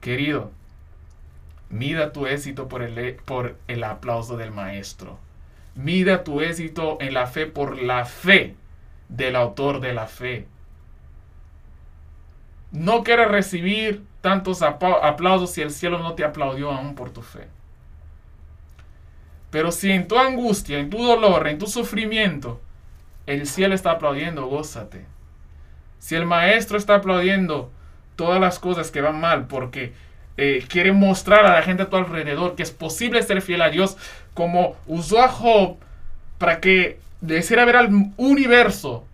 Querido, 0.01 0.51
Mida 1.69 2.13
tu 2.13 2.27
éxito 2.27 2.67
por 2.67 2.81
el, 2.83 3.15
por 3.25 3.57
el 3.67 3.83
aplauso 3.83 4.37
del 4.37 4.51
maestro. 4.51 5.17
Mida 5.75 6.23
tu 6.23 6.41
éxito 6.41 6.97
en 7.01 7.13
la 7.13 7.27
fe 7.27 7.47
por 7.47 7.81
la 7.81 8.05
fe 8.05 8.55
del 9.09 9.35
autor 9.35 9.81
de 9.81 9.93
la 9.93 10.07
fe. 10.07 10.47
No 12.71 13.03
quieras 13.03 13.29
recibir 13.29 14.03
tantos 14.21 14.61
aplausos 14.61 15.51
si 15.51 15.61
el 15.61 15.71
cielo 15.71 15.99
no 15.99 16.13
te 16.13 16.23
aplaudió 16.23 16.71
aún 16.71 16.95
por 16.95 17.11
tu 17.11 17.21
fe. 17.21 17.47
Pero 19.51 19.71
si 19.71 19.91
en 19.91 20.07
tu 20.07 20.17
angustia, 20.17 20.79
en 20.79 20.89
tu 20.89 21.01
dolor, 21.01 21.47
en 21.47 21.57
tu 21.57 21.67
sufrimiento, 21.67 22.59
el 23.25 23.47
cielo 23.47 23.73
está 23.73 23.91
aplaudiendo, 23.91 24.47
gózate. 24.47 25.05
Si 25.99 26.15
el 26.15 26.25
maestro 26.25 26.77
está 26.77 26.95
aplaudiendo 26.95 27.71
todas 28.15 28.39
las 28.39 28.59
cosas 28.59 28.91
que 28.91 29.01
van 29.01 29.19
mal 29.19 29.47
porque 29.47 29.93
eh, 30.37 30.65
quiere 30.67 30.91
mostrar 30.91 31.45
a 31.45 31.53
la 31.53 31.61
gente 31.61 31.83
a 31.83 31.89
tu 31.89 31.95
alrededor 31.95 32.55
que 32.55 32.63
es 32.63 32.71
posible 32.71 33.23
ser 33.23 33.41
fiel 33.41 33.61
a 33.61 33.69
Dios, 33.69 33.97
como 34.33 34.75
usó 34.85 35.21
a 35.21 35.29
Job 35.29 35.77
para 36.37 36.59
que 36.59 36.99
decir 37.21 37.57
ver 37.57 37.75
al 37.75 37.89
universo 38.17 39.05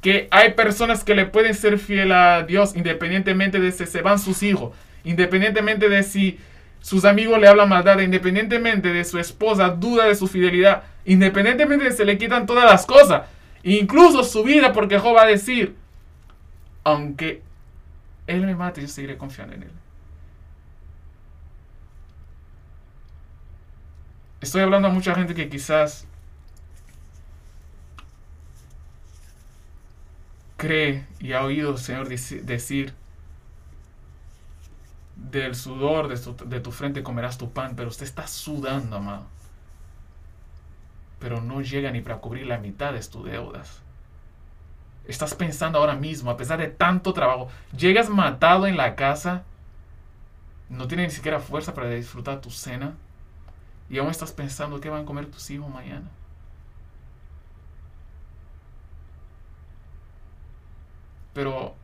que 0.00 0.28
hay 0.30 0.52
personas 0.52 1.04
que 1.04 1.14
le 1.14 1.26
pueden 1.26 1.54
ser 1.54 1.78
fiel 1.78 2.12
a 2.12 2.42
Dios 2.42 2.74
independientemente 2.76 3.60
de 3.60 3.72
si 3.72 3.86
se 3.86 4.02
van 4.02 4.18
sus 4.18 4.42
hijos, 4.42 4.72
independientemente 5.04 5.88
de 5.88 6.02
si 6.02 6.38
sus 6.80 7.04
amigos 7.04 7.40
le 7.40 7.48
hablan 7.48 7.68
maldad, 7.68 7.98
independientemente 7.98 8.92
de 8.92 9.04
su 9.04 9.18
esposa 9.18 9.70
duda 9.70 10.06
de 10.06 10.14
su 10.14 10.28
fidelidad, 10.28 10.84
independientemente 11.04 11.86
de 11.86 11.90
si 11.90 11.96
se 11.98 12.04
le 12.04 12.18
quitan 12.18 12.46
todas 12.46 12.64
las 12.64 12.86
cosas, 12.86 13.22
incluso 13.64 14.22
su 14.22 14.44
vida, 14.44 14.72
porque 14.72 14.98
Job 14.98 15.16
va 15.16 15.22
a 15.22 15.26
decir, 15.26 15.74
aunque 16.84 17.42
él 18.26 18.44
me 18.44 18.54
mate, 18.54 18.80
yo 18.80 18.88
seguiré 18.88 19.16
confiando 19.16 19.54
en 19.54 19.64
él. 19.64 19.72
Estoy 24.40 24.62
hablando 24.62 24.88
a 24.88 24.90
mucha 24.90 25.14
gente 25.14 25.34
que 25.34 25.48
quizás 25.48 26.06
cree 30.56 31.06
y 31.20 31.32
ha 31.32 31.42
oído 31.42 31.70
al 31.70 31.78
Señor 31.78 32.08
decir, 32.08 32.94
del 35.16 35.54
sudor 35.54 36.08
de 36.08 36.18
tu, 36.18 36.36
de 36.48 36.60
tu, 36.60 36.72
frente 36.72 37.02
comerás 37.02 37.38
tu 37.38 37.50
pan, 37.52 37.74
pero 37.76 37.88
usted 37.88 38.04
está 38.04 38.26
sudando, 38.26 38.96
amado. 38.96 39.26
Pero 41.18 41.40
no 41.40 41.62
llega 41.62 41.90
ni 41.90 42.00
para 42.00 42.18
cubrir 42.18 42.46
la 42.46 42.58
mitad 42.58 42.92
de 42.92 43.00
tus 43.00 43.24
deudas. 43.24 43.82
Estás 45.06 45.34
pensando 45.34 45.78
ahora 45.78 45.94
mismo, 45.94 46.30
a 46.30 46.36
pesar 46.36 46.58
de 46.58 46.68
tanto 46.68 47.12
trabajo, 47.12 47.48
llegas 47.76 48.08
matado 48.08 48.66
en 48.66 48.76
la 48.76 48.96
casa, 48.96 49.44
no 50.68 50.88
tienes 50.88 51.08
ni 51.08 51.14
siquiera 51.14 51.38
fuerza 51.38 51.74
para 51.74 51.88
disfrutar 51.90 52.40
tu 52.40 52.50
cena, 52.50 52.94
y 53.88 53.98
aún 53.98 54.10
estás 54.10 54.32
pensando 54.32 54.80
qué 54.80 54.90
van 54.90 55.02
a 55.02 55.06
comer 55.06 55.26
tus 55.26 55.48
hijos 55.50 55.70
mañana. 55.70 56.10
Pero 61.32 61.74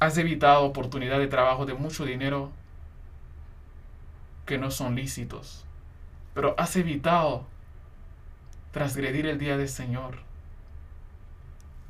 has 0.00 0.18
evitado 0.18 0.64
oportunidad 0.64 1.18
de 1.18 1.28
trabajo 1.28 1.66
de 1.66 1.74
mucho 1.74 2.04
dinero 2.04 2.50
que 4.44 4.58
no 4.58 4.70
son 4.70 4.94
lícitos. 4.94 5.64
Pero 6.34 6.54
has 6.58 6.76
evitado 6.76 7.46
transgredir 8.72 9.26
el 9.26 9.38
día 9.38 9.56
del 9.56 9.68
Señor. 9.68 10.25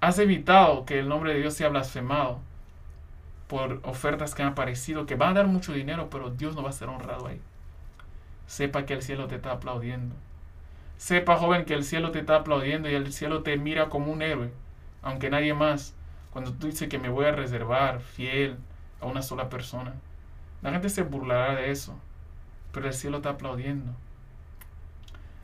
Has 0.01 0.19
evitado 0.19 0.85
que 0.85 0.99
el 0.99 1.09
nombre 1.09 1.33
de 1.33 1.41
Dios 1.41 1.55
sea 1.55 1.69
blasfemado 1.69 2.41
por 3.49 3.81
ofertas 3.85 4.35
que 4.35 4.43
han 4.43 4.51
aparecido, 4.51 5.07
que 5.07 5.15
van 5.15 5.31
a 5.31 5.41
dar 5.41 5.47
mucho 5.47 5.73
dinero, 5.73 6.09
pero 6.11 6.31
Dios 6.31 6.55
no 6.55 6.63
va 6.63 6.71
a 6.71 6.73
ser 6.73 6.89
honrado 6.89 7.29
ahí. 7.29 7.41
Sepa 8.47 8.85
que 8.85 8.95
el 8.95 9.03
cielo 9.03 9.27
te 9.27 9.37
está 9.37 9.53
aplaudiendo. 9.53 10.15
Sepa, 10.99 11.37
joven, 11.37 11.65
que 11.65 11.75
el 11.75 11.85
cielo 11.85 12.11
te 12.11 12.21
está 12.21 12.37
aplaudiendo 12.37 12.89
y 12.89 12.95
el 12.95 13.13
cielo 13.13 13.43
te 13.43 13.57
mira 13.57 13.89
como 13.89 14.13
un 14.13 14.23
héroe, 14.23 14.51
aunque 15.03 15.31
nadie 15.31 15.55
más 15.55 15.95
cuando 16.37 16.53
tú 16.53 16.67
dices 16.67 16.89
que 16.91 16.99
me 16.99 17.09
voy 17.09 17.25
a 17.25 17.33
reservar 17.33 18.01
fiel 18.01 18.59
a 19.01 19.07
una 19.07 19.23
sola 19.23 19.49
persona, 19.49 19.95
la 20.61 20.71
gente 20.71 20.91
se 20.91 21.03
burlará 21.03 21.55
de 21.55 21.71
eso. 21.71 21.99
Pero 22.73 22.89
el 22.89 22.93
cielo 22.93 23.17
está 23.17 23.31
aplaudiendo. 23.31 23.93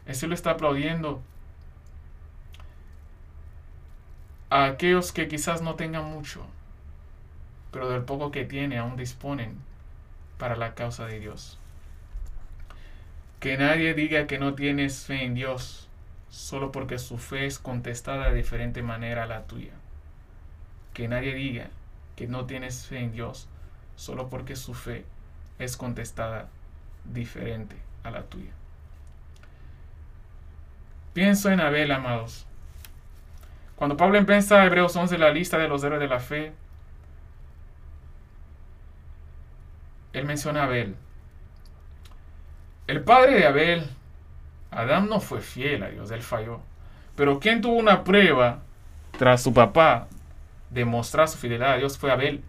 El 0.05 0.15
cielo 0.15 0.35
está 0.35 0.51
aplaudiendo 0.51 1.23
a 4.53 4.67
aquellos 4.67 5.13
que 5.13 5.29
quizás 5.29 5.63
no 5.63 5.75
tengan 5.77 6.05
mucho, 6.05 6.45
pero 7.71 7.89
del 7.89 8.03
poco 8.03 8.31
que 8.31 8.45
tiene 8.45 8.79
aún 8.79 8.97
disponen 8.97 9.57
para 10.39 10.57
la 10.57 10.75
causa 10.75 11.07
de 11.07 11.21
Dios. 11.21 11.59
Que 13.41 13.57
nadie 13.57 13.95
diga 13.95 14.27
que 14.27 14.39
no 14.39 14.55
tienes 14.55 15.07
fe 15.07 15.25
en 15.25 15.35
Dios 15.35 15.89
solo 16.29 16.73
porque 16.73 16.99
su 16.99 17.19
fe 17.19 17.47
es 17.47 17.59
contestada 17.59 18.31
de 18.31 18.37
diferente 18.37 18.83
manera 18.83 19.25
a 19.25 19.27
la 19.27 19.45
tuya 19.45 19.73
que 20.93 21.09
nadie 21.09 21.35
diga 21.35 21.69
que 22.17 22.27
no 22.27 22.47
tienes 22.47 22.87
fe 22.87 22.99
en 22.99 23.13
Dios 23.13 23.49
solo 23.97 24.29
porque 24.29 24.57
su 24.57 24.75
fe 24.75 25.05
es 25.59 25.77
contestada 25.77 26.49
diferente 27.05 27.77
a 28.05 28.11
la 28.11 28.23
tuya. 28.25 28.53
Pienso 31.15 31.51
en 31.51 31.61
Abel, 31.61 31.91
amados. 31.91 32.47
Cuando 33.83 33.97
Pablo 33.97 34.17
empieza 34.17 34.65
Hebreos 34.65 34.95
11 34.95 35.19
la 35.19 35.33
lista 35.33 35.59
de 35.59 35.67
los 35.67 35.83
héroes 35.83 36.01
de 36.01 36.07
la 36.07 36.21
fe, 36.21 36.53
él 40.13 40.25
menciona 40.25 40.61
a 40.61 40.65
Abel. 40.67 40.95
El 42.87 43.03
padre 43.03 43.41
de 43.41 43.45
Abel, 43.45 43.91
Adán 44.71 45.09
no 45.09 45.19
fue 45.19 45.41
fiel 45.41 45.83
a 45.83 45.89
Dios, 45.89 46.13
él 46.13 46.23
falló. 46.23 46.61
Pero 47.17 47.41
quien 47.41 47.61
tuvo 47.61 47.75
una 47.75 48.05
prueba 48.05 48.61
tras 49.19 49.43
su 49.43 49.53
papá 49.53 50.07
demostrar 50.71 51.27
su 51.27 51.37
fidelidad 51.37 51.73
a 51.73 51.79
Dios 51.79 51.99
fue 51.99 52.13
Abel. 52.13 52.41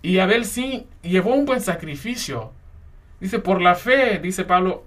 Y 0.00 0.20
Abel 0.20 0.44
sí 0.44 0.86
llevó 1.02 1.34
un 1.34 1.44
buen 1.44 1.60
sacrificio. 1.60 2.52
Dice, 3.18 3.40
por 3.40 3.60
la 3.60 3.74
fe, 3.74 4.20
dice 4.20 4.44
Pablo, 4.44 4.84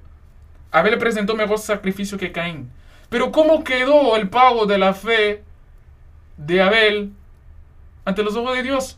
Abel 0.71 0.97
presentó 0.97 1.35
mejor 1.35 1.59
sacrificio 1.59 2.17
que 2.17 2.31
Caín. 2.31 2.71
Pero 3.09 3.33
¿cómo 3.33 3.65
quedó 3.65 4.15
el 4.15 4.29
pago 4.29 4.67
de 4.67 4.77
la 4.77 4.93
fe 4.93 5.43
de 6.37 6.61
Abel 6.61 7.11
ante 8.03 8.23
los 8.23 8.35
ojos 8.35 8.55
de 8.55 8.63
Dios? 8.63 8.97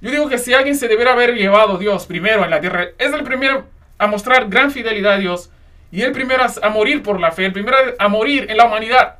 Yo 0.00 0.10
digo 0.10 0.28
que 0.28 0.38
si 0.38 0.54
alguien 0.54 0.76
se 0.76 0.88
debiera 0.88 1.12
haber 1.12 1.34
llevado 1.34 1.78
Dios 1.78 2.06
primero 2.06 2.44
en 2.44 2.50
la 2.50 2.60
tierra, 2.60 2.88
es 2.98 3.12
el 3.12 3.24
primero 3.24 3.66
a 3.98 4.06
mostrar 4.06 4.48
gran 4.48 4.70
fidelidad 4.70 5.14
a 5.14 5.18
Dios 5.18 5.50
y 5.90 6.02
el 6.02 6.12
primero 6.12 6.44
a, 6.62 6.68
morir 6.68 7.02
por 7.02 7.20
la 7.20 7.32
fe, 7.32 7.46
el 7.46 7.52
primero 7.52 7.76
a 7.98 8.08
morir 8.08 8.50
en 8.50 8.56
la 8.56 8.66
humanidad. 8.66 9.18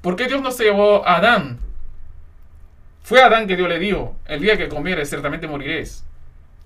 ¿Por 0.00 0.16
qué 0.16 0.26
Dios 0.26 0.42
no 0.42 0.50
se 0.50 0.64
llevó 0.64 1.06
a 1.06 1.16
Adán? 1.16 1.58
Fue 3.02 3.20
Adán 3.22 3.46
que 3.46 3.56
Dios 3.56 3.68
le 3.68 3.78
dijo, 3.78 4.16
el 4.26 4.40
día 4.40 4.56
que 4.56 4.68
comieres 4.68 5.08
ciertamente 5.08 5.46
moriréis. 5.46 6.04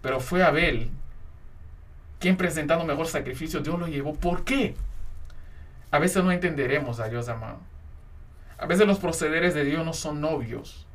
Pero 0.00 0.20
fue 0.20 0.42
Abel 0.42 0.90
quien 2.18 2.36
presentando 2.36 2.84
mejor 2.84 3.06
sacrificio, 3.06 3.60
Dios 3.60 3.78
lo 3.78 3.86
llevó. 3.86 4.14
¿Por 4.14 4.44
qué? 4.44 4.74
A 5.90 5.98
veces 5.98 6.24
no 6.24 6.32
entenderemos 6.32 6.98
a 7.00 7.08
Dios 7.08 7.28
amado. 7.28 7.58
A 8.58 8.66
veces 8.66 8.86
los 8.86 8.98
procederes 8.98 9.54
de 9.54 9.64
Dios 9.64 9.84
no 9.84 9.92
son 9.92 10.20
novios. 10.20 10.86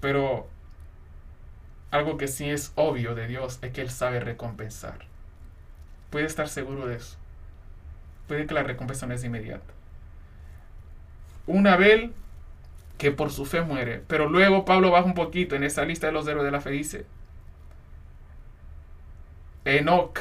Pero 0.00 0.48
algo 1.90 2.16
que 2.16 2.28
sí 2.28 2.50
es 2.50 2.72
obvio 2.74 3.14
de 3.14 3.26
Dios 3.28 3.58
es 3.62 3.72
que 3.72 3.82
Él 3.82 3.90
sabe 3.90 4.20
recompensar. 4.20 5.06
Puede 6.10 6.26
estar 6.26 6.48
seguro 6.48 6.86
de 6.86 6.96
eso. 6.96 7.16
Puede 8.28 8.46
que 8.46 8.54
la 8.54 8.62
recompensa 8.62 9.06
no 9.06 9.14
es 9.14 9.24
inmediata 9.24 9.72
un 11.46 11.66
Abel 11.66 12.12
que 12.98 13.10
por 13.10 13.30
su 13.30 13.44
fe 13.44 13.62
muere. 13.62 14.02
Pero 14.06 14.28
luego 14.28 14.64
Pablo 14.64 14.90
baja 14.90 15.04
un 15.04 15.14
poquito 15.14 15.56
en 15.56 15.64
esa 15.64 15.84
lista 15.84 16.06
de 16.06 16.12
los 16.12 16.26
héroes 16.26 16.44
de 16.44 16.50
la 16.50 16.60
fe. 16.60 16.70
Dice, 16.70 17.06
Enoch 19.64 20.18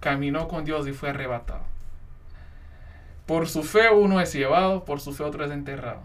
caminó 0.00 0.48
con 0.48 0.64
Dios 0.64 0.86
y 0.88 0.92
fue 0.92 1.10
arrebatado. 1.10 1.71
Por 3.26 3.48
su 3.48 3.62
fe 3.62 3.90
uno 3.90 4.20
es 4.20 4.32
llevado, 4.32 4.84
por 4.84 5.00
su 5.00 5.12
fe 5.12 5.24
otro 5.24 5.44
es 5.44 5.50
enterrado. 5.50 6.00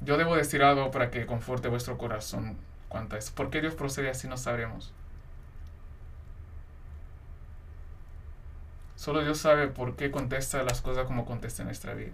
Yo 0.00 0.18
debo 0.18 0.36
decir 0.36 0.62
algo 0.62 0.90
para 0.90 1.10
que 1.10 1.24
conforte 1.24 1.68
vuestro 1.68 1.96
corazón 1.96 2.56
cuanto 2.88 3.16
a 3.16 3.18
eso. 3.18 3.32
¿Por 3.34 3.50
qué 3.50 3.60
Dios 3.60 3.74
procede 3.74 4.10
así? 4.10 4.28
No 4.28 4.36
sabremos. 4.36 4.92
Solo 8.96 9.22
Dios 9.22 9.38
sabe 9.38 9.68
por 9.68 9.96
qué 9.96 10.10
contesta 10.10 10.62
las 10.62 10.80
cosas 10.82 11.06
como 11.06 11.24
contesta 11.24 11.62
en 11.62 11.68
nuestra 11.68 11.94
vida. 11.94 12.12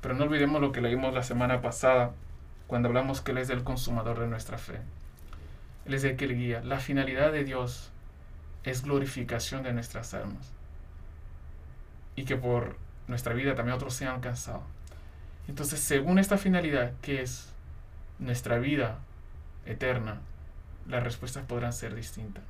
Pero 0.00 0.14
no 0.14 0.24
olvidemos 0.24 0.60
lo 0.60 0.72
que 0.72 0.80
leímos 0.80 1.14
la 1.14 1.22
semana 1.22 1.60
pasada 1.60 2.12
cuando 2.72 2.88
hablamos 2.88 3.20
que 3.20 3.32
Él 3.32 3.36
es 3.36 3.50
el 3.50 3.64
consumador 3.64 4.18
de 4.18 4.26
nuestra 4.26 4.56
fe. 4.56 4.80
Él 5.84 5.92
es 5.92 6.04
el 6.04 6.16
que 6.16 6.26
le 6.26 6.32
guía. 6.32 6.62
La 6.64 6.78
finalidad 6.78 7.30
de 7.30 7.44
Dios 7.44 7.90
es 8.64 8.82
glorificación 8.82 9.62
de 9.62 9.74
nuestras 9.74 10.14
almas. 10.14 10.50
Y 12.16 12.24
que 12.24 12.34
por 12.38 12.78
nuestra 13.08 13.34
vida 13.34 13.54
también 13.54 13.76
otros 13.76 13.92
sean 13.92 14.14
alcanzados. 14.14 14.62
Entonces, 15.48 15.80
según 15.80 16.18
esta 16.18 16.38
finalidad, 16.38 16.94
que 17.02 17.20
es 17.20 17.52
nuestra 18.18 18.56
vida 18.56 19.00
eterna, 19.66 20.22
las 20.88 21.02
respuestas 21.04 21.44
podrán 21.44 21.74
ser 21.74 21.94
distintas. 21.94 22.42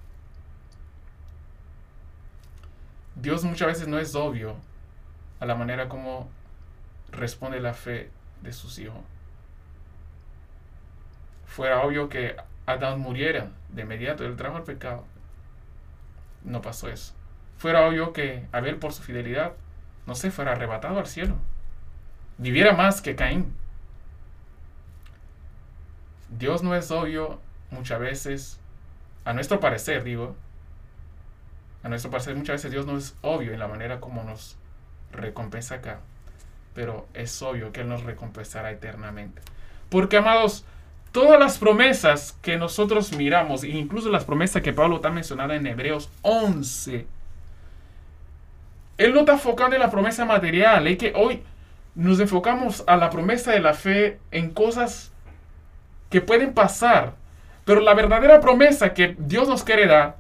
Dios 3.17 3.43
muchas 3.43 3.67
veces 3.67 3.89
no 3.89 3.99
es 3.99 4.15
obvio 4.15 4.55
a 5.41 5.47
la 5.47 5.57
manera 5.57 5.89
como 5.89 6.31
responde 7.11 7.59
la 7.59 7.75
fe 7.75 8.09
de 8.43 8.53
sus 8.53 8.79
hijos. 8.79 9.03
Fuera 11.47 11.83
obvio 11.83 12.09
que 12.09 12.37
Adán 12.67 13.01
muriera 13.01 13.51
de 13.71 13.83
inmediato, 13.83 14.25
él 14.25 14.37
trajo 14.37 14.57
el 14.57 14.63
pecado. 14.65 15.05
no 16.45 16.61
pasó 16.63 16.89
eso. 16.89 17.15
Fuera 17.59 17.87
obvio 17.87 18.13
que 18.13 18.47
Abel 18.53 18.77
por 18.77 18.93
su 18.93 19.03
fidelidad, 19.03 19.53
no 20.07 20.15
sé, 20.15 20.31
fuera 20.31 20.53
arrebatado 20.53 20.99
al 20.99 21.07
cielo. 21.07 21.37
Viviera 22.39 22.73
más 22.73 23.01
que 23.01 23.15
Caín. 23.15 23.55
Dios 26.31 26.63
no 26.63 26.75
es 26.75 26.91
obvio 26.91 27.41
muchas 27.71 28.01
veces, 28.01 28.61
a 29.25 29.33
nuestro 29.33 29.61
parecer 29.61 30.03
digo, 30.03 30.35
a 31.83 31.89
nuestro 31.89 32.11
parecer 32.11 32.35
muchas 32.37 32.55
veces 32.55 32.71
Dios 32.71 32.87
no 32.87 32.97
es 32.97 33.17
obvio 33.23 33.53
en 33.53 33.59
la 33.59 33.69
manera 33.69 34.01
como 34.01 34.25
nos 34.25 34.57
recompensa 35.13 35.77
acá, 35.77 36.01
pero 36.75 37.07
es 37.15 37.43
obvio 37.43 37.73
que 37.73 37.83
Él 37.83 37.89
nos 37.89 38.03
recompensará 38.03 38.71
eternamente. 38.71 39.43
Porque 39.91 40.17
amados, 40.17 40.65
todas 41.13 41.39
las 41.39 41.59
promesas 41.59 42.37
que 42.43 42.57
nosotros 42.57 43.15
miramos, 43.17 43.65
incluso 43.65 44.09
las 44.11 44.25
promesas 44.25 44.63
que 44.63 44.73
Pablo 44.73 44.97
está 44.97 45.11
mencionando 45.11 45.55
en 45.55 45.67
Hebreos 45.67 46.11
11, 46.23 47.07
él 48.99 49.15
no 49.15 49.21
está 49.21 49.33
enfocando 49.33 49.77
en 49.77 49.83
la 49.83 49.91
promesa 49.91 50.25
material, 50.25 50.87
es 50.87 50.99
que 50.99 51.13
hoy 51.15 51.43
nos 51.95 52.19
enfocamos 52.19 52.83
a 52.87 52.97
la 52.97 53.11
promesa 53.11 53.53
de 53.53 53.61
la 53.61 53.75
fe 53.75 54.19
en 54.31 54.51
cosas 54.51 55.13
que 56.09 56.23
pueden 56.23 56.55
pasar, 56.55 57.15
pero 57.65 57.81
la 57.81 57.95
verdadera 57.95 58.41
promesa 58.41 58.95
que 58.95 59.15
Dios 59.19 59.49
nos 59.49 59.63
quiere 59.63 59.87
dar, 59.87 60.17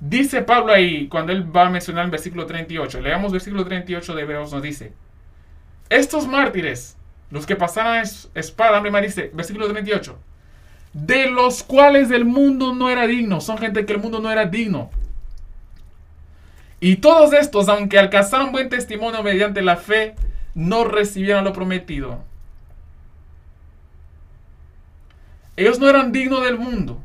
dice 0.00 0.42
Pablo 0.42 0.72
ahí, 0.72 1.08
cuando 1.08 1.32
él 1.32 1.54
va 1.54 1.66
a 1.66 1.70
mencionar 1.70 2.04
el 2.04 2.10
versículo 2.10 2.44
38, 2.46 3.00
leamos 3.00 3.32
versículo 3.32 3.64
38 3.64 4.14
de 4.14 4.22
Hebreos, 4.22 4.52
nos 4.52 4.62
dice, 4.62 4.92
estos 5.88 6.26
mártires, 6.26 6.96
los 7.30 7.46
que 7.46 7.56
pasaron 7.56 8.02
espada, 8.34 8.76
hambre 8.76 9.02
dice, 9.02 9.30
versículo 9.32 9.68
38, 9.68 10.18
de 10.92 11.30
los 11.30 11.62
cuales 11.62 12.10
el 12.10 12.24
mundo 12.24 12.74
no 12.74 12.90
era 12.90 13.06
digno, 13.06 13.40
son 13.40 13.58
gente 13.58 13.86
que 13.86 13.92
el 13.92 14.00
mundo 14.00 14.20
no 14.20 14.30
era 14.30 14.46
digno. 14.46 14.90
Y 16.80 16.96
todos 16.96 17.32
estos, 17.32 17.68
aunque 17.68 17.98
alcanzaron 17.98 18.52
buen 18.52 18.68
testimonio 18.68 19.22
mediante 19.22 19.62
la 19.62 19.76
fe, 19.76 20.16
no 20.54 20.84
recibieron 20.84 21.44
lo 21.44 21.52
prometido. 21.52 22.24
Ellos 25.56 25.78
no 25.78 25.88
eran 25.88 26.10
dignos 26.10 26.42
del 26.42 26.58
mundo, 26.58 27.02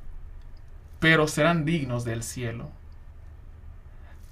pero 1.00 1.28
serán 1.28 1.66
dignos 1.66 2.06
del 2.06 2.24
cielo. 2.24 2.70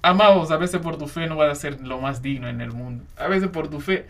Amados, 0.00 0.50
a 0.50 0.56
veces 0.56 0.80
por 0.80 0.96
tu 0.96 1.08
fe 1.08 1.26
no 1.26 1.36
vas 1.36 1.50
a 1.50 1.54
ser 1.54 1.80
lo 1.80 2.00
más 2.00 2.22
digno 2.22 2.48
en 2.48 2.60
el 2.60 2.72
mundo. 2.72 3.04
A 3.16 3.28
veces 3.28 3.48
por 3.48 3.68
tu 3.68 3.80
fe, 3.80 4.06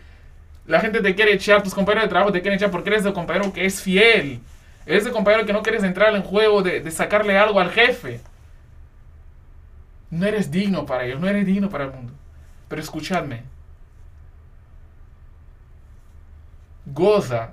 la 0.67 0.81
gente 0.81 1.03
te 1.03 1.15
quiere 1.15 1.35
echar, 1.35 1.63
tus 1.63 1.75
compañeros 1.75 2.05
de 2.05 2.11
trabajo 2.11 2.33
te 2.33 2.41
quieren 2.41 2.57
echar 2.57 2.71
porque 2.71 2.91
eres 2.91 3.05
el 3.05 3.13
compañero 3.13 3.53
que 3.53 3.67
es 3.67 3.83
fiel. 3.83 4.41
Eres 4.87 5.07
el 5.07 5.13
compañero 5.13 5.47
que 5.47 5.53
no 5.53 5.63
quieres 5.63 5.83
entrar 5.83 6.15
en 6.15 6.23
juego 6.23 6.63
de, 6.63 6.81
de 6.81 6.91
sacarle 6.91 7.39
algo 7.39 7.61
al 7.61 7.71
jefe. 7.71 8.21
No 10.11 10.27
eres 10.27 10.51
digno 10.51 10.87
para 10.87 11.05
ellos, 11.05 11.21
no 11.21 11.29
eres 11.29 11.47
digno 11.47 11.69
para 11.69 11.85
el 11.85 11.91
mundo. 11.91 12.13
Pero 12.69 12.81
escuchadme. 12.81 13.43
Goza 16.87 17.53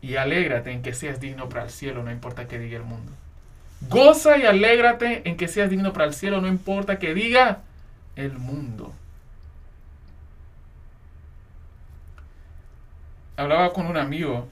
y 0.00 0.16
alégrate 0.16 0.72
en 0.72 0.82
que 0.82 0.94
seas 0.94 1.20
digno 1.20 1.48
para 1.48 1.64
el 1.64 1.70
cielo, 1.70 2.02
no 2.02 2.10
importa 2.10 2.46
que 2.46 2.58
diga 2.58 2.76
el 2.76 2.84
mundo. 2.84 3.12
Goza 3.88 4.38
y 4.38 4.46
alégrate 4.46 5.28
en 5.28 5.36
que 5.36 5.48
seas 5.48 5.70
digno 5.70 5.92
para 5.92 6.06
el 6.06 6.14
cielo, 6.14 6.40
no 6.40 6.48
importa 6.48 6.98
que 6.98 7.14
diga 7.14 7.60
el 8.16 8.38
mundo. 8.38 8.92
Hablaba 13.36 13.72
con 13.72 13.86
un 13.86 13.96
amigo. 13.96 14.48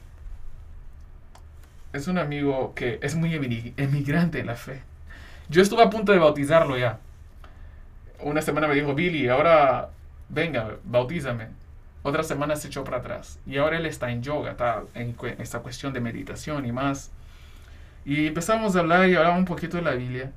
Es 1.93 2.09
un 2.09 2.19
amigo 2.19 2.73
que 2.75 2.99
es 3.03 3.15
muy 3.15 3.35
emigrante 3.35 4.41
en 4.41 4.47
la 4.47 4.55
fe. 4.55 4.83
Yo 5.49 5.61
estuve 5.63 5.83
a 5.83 5.91
punto 5.91 6.13
de 6.13 6.19
bautizarlo 6.19 6.79
ya. 6.79 6.99
Una 8.21 8.43
semana 8.43 8.69
me 8.69 8.75
dijo, 8.75 8.95
Billy, 8.95 9.29
ahora 9.29 9.91
venga, 10.29 10.77
bautízame. 10.85 11.49
Otra 12.03 12.23
semana 12.23 12.57
se 12.57 12.69
echó 12.69 12.85
para 12.85 12.99
atrás. 12.99 13.39
Y 13.47 13.59
ahora 13.59 13.77
él 13.77 13.87
está 13.87 14.11
en 14.11 14.23
yoga, 14.23 14.53
está 14.53 14.85
en 14.95 15.17
esta 15.39 15.61
cuestión 15.61 15.93
de 15.93 16.01
meditación 16.01 16.65
y 16.65 16.73
más. 16.73 17.11
Y 18.05 18.29
empezamos 18.29 18.77
a 18.77 18.81
hablar 18.81 19.09
y 19.09 19.17
hablaba 19.17 19.37
un 19.37 19.45
poquito 19.45 19.77
de 19.77 19.83
la 19.83 19.93
Biblia. 19.93 20.33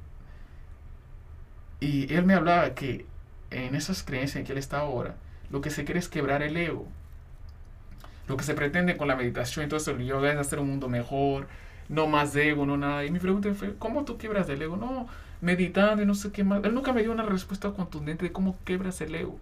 Y 1.79 2.13
él 2.13 2.25
me 2.25 2.33
hablaba 2.33 2.73
que 2.73 3.05
en 3.51 3.75
esas 3.75 4.03
creencias 4.03 4.37
en 4.37 4.45
que 4.45 4.51
él 4.53 4.57
está 4.57 4.79
ahora, 4.79 5.15
lo 5.49 5.61
que 5.61 5.69
se 5.69 5.85
quiere 5.85 5.99
es 5.99 6.09
quebrar 6.09 6.41
el 6.41 6.57
ego. 6.57 6.87
Lo 8.27 8.37
que 8.37 8.43
se 8.43 8.53
pretende 8.53 8.97
con 8.97 9.07
la 9.07 9.15
meditación 9.15 9.65
y 9.65 9.69
todo 9.69 9.77
eso, 9.77 9.91
el 9.91 10.05
yoga 10.05 10.31
es 10.31 10.37
hacer 10.37 10.59
un 10.59 10.69
mundo 10.69 10.87
mejor, 10.87 11.47
no 11.89 12.07
más 12.07 12.35
ego, 12.35 12.65
no 12.65 12.77
nada. 12.77 13.05
Y 13.05 13.11
mi 13.11 13.19
pregunta 13.19 13.53
fue, 13.53 13.75
¿cómo 13.77 14.05
tú 14.05 14.17
quiebras 14.17 14.47
el 14.49 14.61
ego? 14.61 14.77
No, 14.77 15.07
meditando 15.41 16.01
y 16.01 16.05
no 16.05 16.15
sé 16.15 16.31
qué 16.31 16.43
más. 16.43 16.63
Él 16.63 16.73
nunca 16.73 16.93
me 16.93 17.01
dio 17.01 17.11
una 17.11 17.23
respuesta 17.23 17.71
contundente 17.71 18.25
de 18.25 18.31
cómo 18.31 18.57
quebras 18.63 19.01
el 19.01 19.13
ego. 19.15 19.37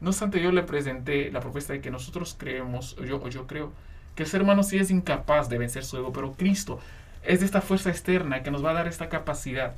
No 0.00 0.10
obstante, 0.10 0.42
yo 0.42 0.52
le 0.52 0.62
presenté 0.62 1.30
la 1.30 1.40
propuesta 1.40 1.72
de 1.72 1.80
que 1.80 1.90
nosotros 1.90 2.34
creemos, 2.38 2.96
o 2.98 3.04
yo, 3.04 3.26
yo 3.28 3.46
creo, 3.46 3.72
que 4.14 4.22
el 4.24 4.28
ser 4.28 4.42
humano 4.42 4.62
sí 4.62 4.78
es 4.78 4.90
incapaz 4.90 5.48
de 5.48 5.58
vencer 5.58 5.84
su 5.84 5.96
ego, 5.96 6.12
pero 6.12 6.32
Cristo 6.32 6.80
es 7.22 7.40
de 7.40 7.46
esta 7.46 7.60
fuerza 7.60 7.90
externa 7.90 8.42
que 8.42 8.50
nos 8.50 8.64
va 8.64 8.70
a 8.70 8.74
dar 8.74 8.88
esta 8.88 9.08
capacidad. 9.08 9.74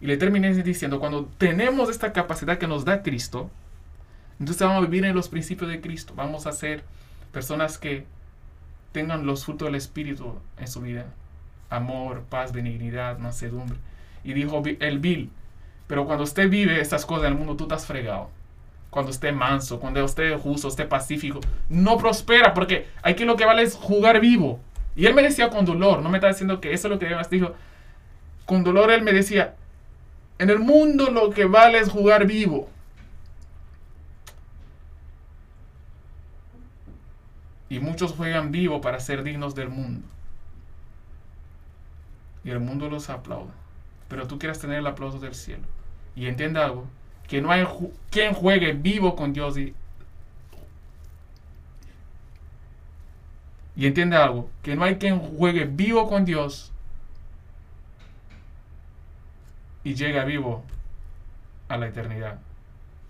Y 0.00 0.06
le 0.06 0.16
terminé 0.16 0.52
diciendo, 0.62 1.00
cuando 1.00 1.26
tenemos 1.38 1.88
esta 1.88 2.12
capacidad 2.12 2.58
que 2.58 2.66
nos 2.66 2.84
da 2.84 3.02
Cristo, 3.02 3.50
entonces 4.40 4.66
vamos 4.66 4.82
a 4.82 4.86
vivir 4.86 5.04
en 5.04 5.14
los 5.14 5.28
principios 5.28 5.70
de 5.70 5.80
Cristo. 5.80 6.12
Vamos 6.16 6.46
a 6.46 6.52
ser 6.52 6.82
personas 7.32 7.78
que 7.78 8.04
tengan 8.92 9.26
los 9.26 9.44
frutos 9.44 9.66
del 9.66 9.74
Espíritu 9.74 10.34
en 10.58 10.68
su 10.68 10.80
vida. 10.80 11.06
Amor, 11.70 12.22
paz, 12.28 12.52
benignidad, 12.52 13.18
mansedumbre. 13.18 13.78
Y 14.22 14.32
dijo 14.32 14.62
el 14.80 14.98
Bill, 14.98 15.30
pero 15.86 16.06
cuando 16.06 16.24
usted 16.24 16.48
vive 16.48 16.80
estas 16.80 17.04
cosas 17.04 17.26
en 17.26 17.32
el 17.32 17.38
mundo, 17.38 17.56
tú 17.56 17.64
estás 17.64 17.86
fregado. 17.86 18.30
Cuando 18.90 19.10
esté 19.10 19.32
manso, 19.32 19.80
cuando 19.80 20.04
esté 20.04 20.36
justo, 20.36 20.68
esté 20.68 20.84
pacífico, 20.84 21.40
no 21.68 21.98
prospera 21.98 22.54
porque 22.54 22.86
aquí 23.02 23.24
lo 23.24 23.36
que 23.36 23.44
vale 23.44 23.62
es 23.62 23.74
jugar 23.74 24.20
vivo. 24.20 24.60
Y 24.96 25.06
él 25.06 25.14
me 25.14 25.22
decía 25.22 25.50
con 25.50 25.64
dolor, 25.64 26.00
no 26.00 26.08
me 26.08 26.18
está 26.18 26.28
diciendo 26.28 26.60
que 26.60 26.72
eso 26.72 26.86
es 26.86 26.92
lo 26.92 26.98
que 26.98 27.12
más 27.14 27.28
dijo. 27.28 27.52
Con 28.46 28.62
dolor 28.62 28.90
él 28.90 29.02
me 29.02 29.12
decía, 29.12 29.56
en 30.38 30.50
el 30.50 30.60
mundo 30.60 31.10
lo 31.10 31.30
que 31.30 31.44
vale 31.44 31.78
es 31.78 31.88
jugar 31.88 32.26
vivo. 32.26 32.68
Y 37.74 37.80
muchos 37.80 38.12
juegan 38.12 38.52
vivo 38.52 38.80
para 38.80 39.00
ser 39.00 39.24
dignos 39.24 39.56
del 39.56 39.68
mundo. 39.68 40.06
Y 42.44 42.50
el 42.50 42.60
mundo 42.60 42.88
los 42.88 43.10
aplaude. 43.10 43.50
Pero 44.06 44.28
tú 44.28 44.38
quieres 44.38 44.60
tener 44.60 44.78
el 44.78 44.86
aplauso 44.86 45.18
del 45.18 45.34
cielo. 45.34 45.64
Y 46.14 46.28
entienda 46.28 46.64
algo, 46.64 46.86
que 47.26 47.42
no 47.42 47.50
hay 47.50 47.66
quien 48.10 48.32
juegue 48.32 48.74
vivo 48.74 49.16
con 49.16 49.32
Dios 49.32 49.58
y, 49.58 49.74
y 53.74 53.86
entiende 53.88 54.18
algo, 54.18 54.48
que 54.62 54.76
no 54.76 54.84
hay 54.84 54.94
quien 54.94 55.18
juegue 55.18 55.64
vivo 55.64 56.08
con 56.08 56.24
Dios 56.24 56.70
y 59.82 59.96
llega 59.96 60.22
vivo 60.22 60.62
a 61.66 61.76
la 61.76 61.88
eternidad. 61.88 62.38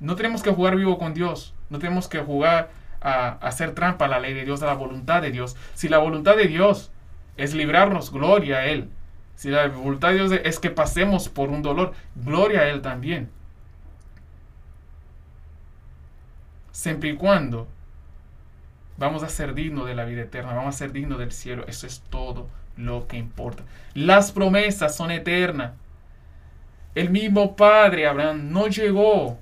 No 0.00 0.16
tenemos 0.16 0.42
que 0.42 0.52
jugar 0.52 0.74
vivo 0.74 0.96
con 0.96 1.12
Dios, 1.12 1.52
no 1.68 1.78
tenemos 1.78 2.08
que 2.08 2.20
jugar 2.20 2.70
a, 3.04 3.32
hacer 3.46 3.74
trampa 3.74 4.06
a 4.06 4.08
la 4.08 4.18
ley 4.18 4.34
de 4.34 4.44
Dios, 4.44 4.62
a 4.62 4.66
la 4.66 4.74
voluntad 4.74 5.22
de 5.22 5.30
Dios. 5.30 5.56
Si 5.74 5.88
la 5.88 5.98
voluntad 5.98 6.36
de 6.36 6.48
Dios 6.48 6.90
es 7.36 7.54
librarnos, 7.54 8.10
gloria 8.10 8.58
a 8.58 8.66
Él. 8.66 8.88
Si 9.36 9.50
la 9.50 9.68
voluntad 9.68 10.08
de 10.08 10.14
Dios 10.14 10.32
es 10.32 10.58
que 10.58 10.70
pasemos 10.70 11.28
por 11.28 11.50
un 11.50 11.62
dolor, 11.62 11.92
gloria 12.16 12.60
a 12.60 12.68
Él 12.68 12.80
también. 12.80 13.30
Siempre 16.72 17.10
y 17.10 17.16
cuando 17.16 17.68
vamos 18.96 19.22
a 19.22 19.28
ser 19.28 19.54
dignos 19.54 19.86
de 19.86 19.94
la 19.94 20.04
vida 20.04 20.22
eterna, 20.22 20.54
vamos 20.54 20.74
a 20.74 20.78
ser 20.78 20.92
dignos 20.92 21.18
del 21.18 21.32
cielo. 21.32 21.64
Eso 21.68 21.86
es 21.86 22.02
todo 22.10 22.48
lo 22.76 23.06
que 23.06 23.16
importa. 23.16 23.62
Las 23.94 24.32
promesas 24.32 24.96
son 24.96 25.10
eternas. 25.10 25.72
El 26.94 27.10
mismo 27.10 27.56
Padre 27.56 28.06
Abraham 28.06 28.50
no 28.50 28.68
llegó 28.68 29.38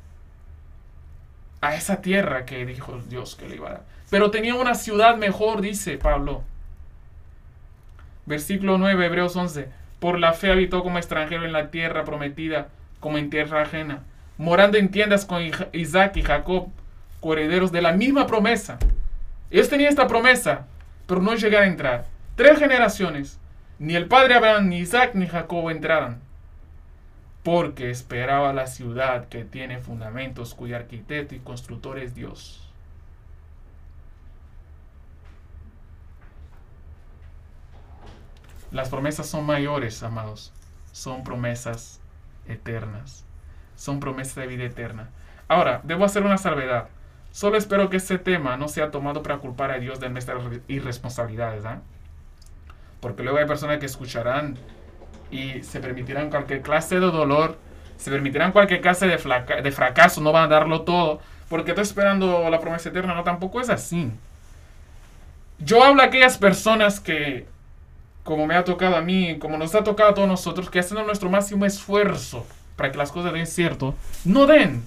a 1.62 1.74
esa 1.76 2.02
tierra 2.02 2.44
que 2.44 2.66
dijo 2.66 3.00
Dios 3.08 3.36
que 3.36 3.48
le 3.48 3.56
iba 3.56 3.68
a 3.68 3.72
dar. 3.72 3.82
Pero 4.10 4.30
tenía 4.30 4.54
una 4.54 4.74
ciudad 4.74 5.16
mejor, 5.16 5.62
dice 5.62 5.96
Pablo. 5.96 6.42
Versículo 8.26 8.76
9, 8.76 9.06
Hebreos 9.06 9.34
11. 9.34 9.68
Por 10.00 10.18
la 10.18 10.34
fe 10.34 10.50
habitó 10.50 10.82
como 10.82 10.98
extranjero 10.98 11.44
en 11.46 11.52
la 11.52 11.70
tierra 11.70 12.04
prometida, 12.04 12.68
como 13.00 13.16
en 13.16 13.30
tierra 13.30 13.62
ajena, 13.62 14.02
morando 14.36 14.76
en 14.76 14.90
tiendas 14.90 15.24
con 15.24 15.42
Isaac 15.72 16.16
y 16.16 16.22
Jacob, 16.22 16.68
coherederos 17.20 17.72
de 17.72 17.80
la 17.80 17.92
misma 17.92 18.26
promesa. 18.26 18.78
Ellos 19.50 19.68
tenían 19.68 19.90
esta 19.90 20.08
promesa, 20.08 20.66
pero 21.06 21.22
no 21.22 21.34
llegaron 21.36 21.68
a 21.68 21.70
entrar. 21.70 22.06
Tres 22.34 22.58
generaciones, 22.58 23.38
ni 23.78 23.94
el 23.94 24.06
padre 24.06 24.34
Abraham, 24.34 24.68
ni 24.68 24.78
Isaac, 24.78 25.12
ni 25.14 25.28
Jacob 25.28 25.70
entraron 25.70 26.18
porque 27.42 27.90
esperaba 27.90 28.52
la 28.52 28.66
ciudad 28.66 29.28
que 29.28 29.44
tiene 29.44 29.78
fundamentos, 29.78 30.54
cuyo 30.54 30.76
arquitecto 30.76 31.34
y 31.34 31.40
constructor 31.40 31.98
es 31.98 32.14
Dios. 32.14 32.62
Las 38.70 38.88
promesas 38.88 39.26
son 39.26 39.44
mayores, 39.44 40.02
amados. 40.02 40.52
Son 40.92 41.24
promesas 41.24 42.00
eternas. 42.46 43.24
Son 43.76 44.00
promesas 44.00 44.36
de 44.36 44.46
vida 44.46 44.64
eterna. 44.64 45.10
Ahora, 45.48 45.80
debo 45.84 46.04
hacer 46.04 46.24
una 46.24 46.38
salvedad. 46.38 46.88
Solo 47.32 47.56
espero 47.56 47.90
que 47.90 47.96
este 47.98 48.18
tema 48.18 48.56
no 48.56 48.68
sea 48.68 48.90
tomado 48.90 49.22
para 49.22 49.38
culpar 49.38 49.70
a 49.72 49.78
Dios 49.78 50.00
de 50.00 50.08
nuestras 50.08 50.42
irresponsabilidades. 50.68 51.64
¿ah? 51.64 51.80
Porque 53.00 53.22
luego 53.22 53.38
hay 53.38 53.46
personas 53.46 53.78
que 53.78 53.86
escucharán 53.86 54.56
y 55.32 55.62
se 55.62 55.80
permitirán 55.80 56.30
cualquier 56.30 56.60
clase 56.60 57.00
de 57.00 57.10
dolor, 57.10 57.58
se 57.96 58.10
permitirán 58.10 58.52
cualquier 58.52 58.82
clase 58.82 59.06
de, 59.06 59.16
de 59.16 59.72
fracaso, 59.72 60.20
no 60.20 60.30
van 60.30 60.44
a 60.44 60.48
darlo 60.48 60.82
todo, 60.82 61.20
porque 61.48 61.70
estoy 61.70 61.82
esperando 61.82 62.48
la 62.50 62.60
promesa 62.60 62.90
eterna. 62.90 63.14
No, 63.14 63.24
tampoco 63.24 63.60
es 63.60 63.70
así. 63.70 64.10
Yo 65.58 65.82
hablo 65.82 66.02
a 66.02 66.06
aquellas 66.06 66.36
personas 66.36 67.00
que, 67.00 67.46
como 68.24 68.46
me 68.46 68.54
ha 68.54 68.64
tocado 68.64 68.96
a 68.96 69.00
mí, 69.00 69.38
como 69.38 69.56
nos 69.56 69.74
ha 69.74 69.82
tocado 69.82 70.10
a 70.10 70.14
todos 70.14 70.28
nosotros, 70.28 70.68
que 70.68 70.80
haciendo 70.80 71.04
nuestro 71.04 71.30
máximo 71.30 71.64
esfuerzo 71.64 72.46
para 72.76 72.92
que 72.92 72.98
las 72.98 73.10
cosas 73.10 73.32
den 73.32 73.46
cierto, 73.46 73.94
no 74.24 74.46
den. 74.46 74.82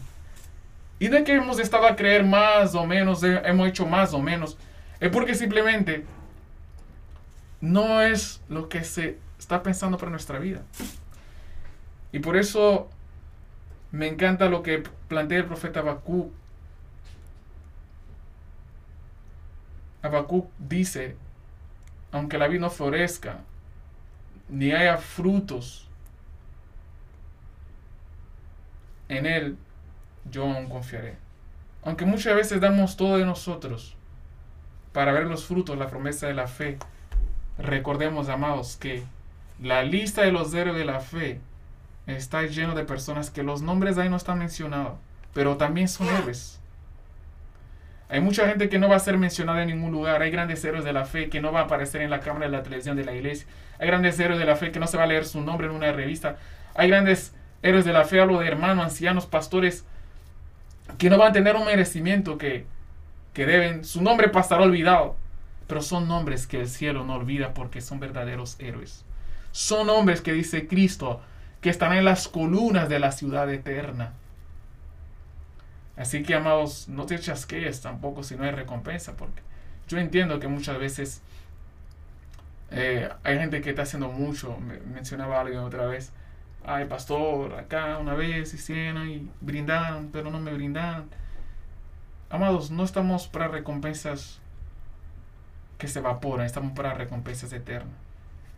Y 0.99 1.07
de 1.07 1.23
que 1.23 1.33
hemos 1.33 1.59
estado 1.59 1.87
a 1.87 1.95
creer 1.95 2.23
más 2.23 2.75
o 2.75 2.85
menos, 2.85 3.23
hemos 3.23 3.67
hecho 3.67 3.85
más 3.85 4.13
o 4.13 4.19
menos, 4.19 4.57
es 4.99 5.09
porque 5.09 5.33
simplemente 5.33 6.05
no 7.61 8.01
es 8.01 8.41
lo 8.47 8.69
que 8.69 8.83
se 8.83 9.17
está 9.39 9.63
pensando 9.63 9.97
para 9.97 10.11
nuestra 10.11 10.39
vida. 10.39 10.61
Y 12.11 12.19
por 12.19 12.37
eso 12.37 12.89
me 13.91 14.07
encanta 14.07 14.49
lo 14.49 14.63
que 14.63 14.83
plantea 15.07 15.39
el 15.39 15.45
profeta 15.45 15.81
Habacuc. 15.81 16.31
Habacuc 20.01 20.49
dice, 20.59 21.15
aunque 22.11 22.37
la 22.37 22.47
vida 22.47 22.61
no 22.61 22.69
florezca, 22.69 23.39
ni 24.49 24.71
haya 24.71 24.97
frutos 24.97 25.87
en 29.09 29.25
él, 29.25 29.57
yo 30.29 30.43
aún 30.43 30.69
confiaré. 30.69 31.17
Aunque 31.83 32.05
muchas 32.05 32.35
veces 32.35 32.61
damos 32.61 32.97
todo 32.97 33.17
de 33.17 33.25
nosotros 33.25 33.95
para 34.91 35.11
ver 35.11 35.25
los 35.25 35.45
frutos, 35.45 35.77
la 35.77 35.87
promesa 35.87 36.27
de 36.27 36.33
la 36.33 36.47
fe, 36.47 36.77
recordemos, 37.57 38.29
amados, 38.29 38.77
que 38.77 39.03
la 39.61 39.83
lista 39.83 40.21
de 40.21 40.31
los 40.31 40.53
héroes 40.53 40.77
de 40.77 40.85
la 40.85 40.99
fe 40.99 41.39
está 42.07 42.43
lleno 42.43 42.75
de 42.75 42.83
personas 42.83 43.29
que 43.29 43.43
los 43.43 43.61
nombres 43.61 43.97
ahí 43.97 44.09
no 44.09 44.17
están 44.17 44.39
mencionados, 44.39 44.93
pero 45.33 45.57
también 45.57 45.87
son 45.87 46.07
héroes. 46.07 46.59
Hay 48.07 48.21
mucha 48.21 48.47
gente 48.47 48.69
que 48.69 48.77
no 48.77 48.87
va 48.87 48.97
a 48.97 48.99
ser 48.99 49.17
mencionada 49.17 49.63
en 49.63 49.69
ningún 49.69 49.91
lugar. 49.91 50.21
Hay 50.21 50.29
grandes 50.29 50.63
héroes 50.63 50.83
de 50.85 50.93
la 50.93 51.05
fe 51.05 51.29
que 51.29 51.41
no 51.41 51.51
va 51.51 51.61
a 51.61 51.63
aparecer 51.63 52.01
en 52.01 52.11
la 52.11 52.19
cámara 52.19 52.45
de 52.45 52.51
la 52.51 52.63
televisión 52.63 52.95
de 52.95 53.03
la 53.03 53.15
iglesia. 53.15 53.47
Hay 53.79 53.87
grandes 53.87 54.19
héroes 54.19 54.39
de 54.39 54.45
la 54.45 54.55
fe 54.55 54.71
que 54.71 54.79
no 54.79 54.87
se 54.87 54.97
va 54.97 55.03
a 55.03 55.07
leer 55.07 55.25
su 55.25 55.41
nombre 55.41 55.67
en 55.67 55.73
una 55.73 55.91
revista. 55.91 56.37
Hay 56.75 56.89
grandes 56.89 57.33
héroes 57.63 57.83
de 57.83 57.93
la 57.93 58.03
fe, 58.03 58.21
hablo 58.21 58.39
de 58.39 58.47
hermanos, 58.47 58.85
ancianos, 58.85 59.25
pastores, 59.25 59.85
que 60.99 61.09
no 61.09 61.17
van 61.17 61.29
a 61.29 61.33
tener 61.33 61.55
un 61.55 61.65
merecimiento 61.65 62.37
que, 62.37 62.65
que 63.33 63.47
deben. 63.47 63.83
Su 63.83 64.03
nombre 64.03 64.29
pasará 64.29 64.63
olvidado. 64.63 65.15
Pero 65.67 65.81
son 65.81 66.07
nombres 66.07 66.45
que 66.45 66.61
el 66.61 66.67
cielo 66.69 67.03
no 67.05 67.15
olvida 67.15 67.55
porque 67.55 67.81
son 67.81 67.99
verdaderos 67.99 68.55
héroes. 68.59 69.03
Son 69.55 69.89
hombres 69.89 70.19
que 70.19 70.33
dice 70.33 70.67
Cristo 70.67 71.21
que 71.61 71.69
están 71.69 71.93
en 71.93 72.03
las 72.03 72.27
columnas 72.27 72.89
de 72.89 72.99
la 72.99 73.13
ciudad 73.13 73.49
eterna. 73.49 74.11
Así 75.95 76.23
que, 76.23 76.35
amados, 76.35 76.89
no 76.89 77.05
te 77.05 77.17
chasquees 77.17 77.79
tampoco 77.79 78.21
si 78.21 78.35
no 78.35 78.43
hay 78.43 78.51
recompensa, 78.51 79.15
porque 79.15 79.41
yo 79.87 79.97
entiendo 79.97 80.41
que 80.41 80.49
muchas 80.49 80.77
veces 80.77 81.21
eh, 82.69 83.07
hay 83.23 83.37
gente 83.37 83.61
que 83.61 83.69
está 83.69 83.83
haciendo 83.83 84.09
mucho. 84.09 84.57
Me, 84.57 84.77
mencionaba 84.79 85.39
alguien 85.39 85.59
otra 85.61 85.85
vez 85.85 86.11
ay 86.65 86.85
pastor, 86.85 87.53
acá 87.53 87.97
una 87.97 88.13
vez 88.13 88.53
hicieron 88.53 89.07
y 89.09 89.29
brindaron, 89.39 90.09
pero 90.11 90.31
no 90.31 90.39
me 90.39 90.53
brindan. 90.53 91.05
Amados, 92.29 92.71
no 92.71 92.83
estamos 92.83 93.29
para 93.29 93.47
recompensas 93.47 94.41
que 95.77 95.87
se 95.87 95.99
evaporan, 95.99 96.45
estamos 96.45 96.73
para 96.73 96.93
recompensas 96.93 97.53
eternas. 97.53 98.04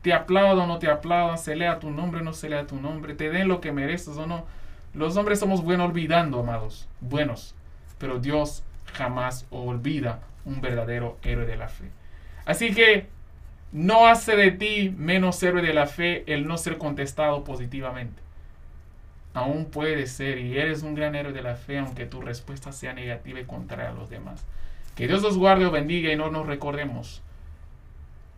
Te 0.01 0.13
aplaudo 0.13 0.63
o 0.63 0.67
no 0.67 0.79
te 0.79 0.89
aplaudan, 0.89 1.38
se 1.38 1.55
lea 1.55 1.79
tu 1.79 1.89
nombre 1.91 2.21
o 2.21 2.23
no 2.23 2.33
se 2.33 2.49
lea 2.49 2.67
tu 2.67 2.79
nombre, 2.79 3.13
te 3.13 3.29
den 3.29 3.47
lo 3.47 3.62
que 3.62 3.71
mereces 3.71 4.17
o 4.17 4.27
no. 4.27 4.45
Los 4.93 5.17
hombres 5.17 5.39
somos 5.39 5.63
buenos 5.63 5.89
olvidando, 5.89 6.39
amados, 6.39 6.88
buenos, 7.01 7.55
pero 7.97 8.19
Dios 8.19 8.63
jamás 8.93 9.45
olvida 9.49 10.19
un 10.45 10.62
verdadero 10.62 11.17
héroe 11.23 11.45
de 11.45 11.57
la 11.57 11.67
fe. 11.67 11.91
Así 12.45 12.73
que 12.73 13.07
no 13.71 14.07
hace 14.07 14.36
de 14.36 14.51
ti 14.51 14.93
menos 14.97 15.41
héroe 15.43 15.62
de 15.62 15.73
la 15.73 15.88
fe 15.88 16.23
el 16.31 16.47
no 16.47 16.57
ser 16.57 16.77
contestado 16.77 17.43
positivamente. 17.43 18.21
Aún 19.33 19.65
puede 19.65 20.07
ser 20.07 20.39
y 20.39 20.57
eres 20.57 20.81
un 20.83 20.95
gran 20.95 21.13
héroe 21.15 21.33
de 21.33 21.43
la 21.43 21.55
fe 21.55 21.77
aunque 21.77 22.05
tu 22.05 22.21
respuesta 22.21 22.71
sea 22.71 22.93
negativa 22.93 23.39
y 23.39 23.45
contraria 23.45 23.89
a 23.89 23.93
los 23.93 24.10
demás. 24.10 24.45
Que 24.95 25.07
Dios 25.07 25.21
los 25.21 25.38
guarde 25.38 25.65
o 25.65 25.71
bendiga 25.71 26.12
y 26.12 26.15
no 26.15 26.31
nos 26.31 26.47
recordemos 26.47 27.21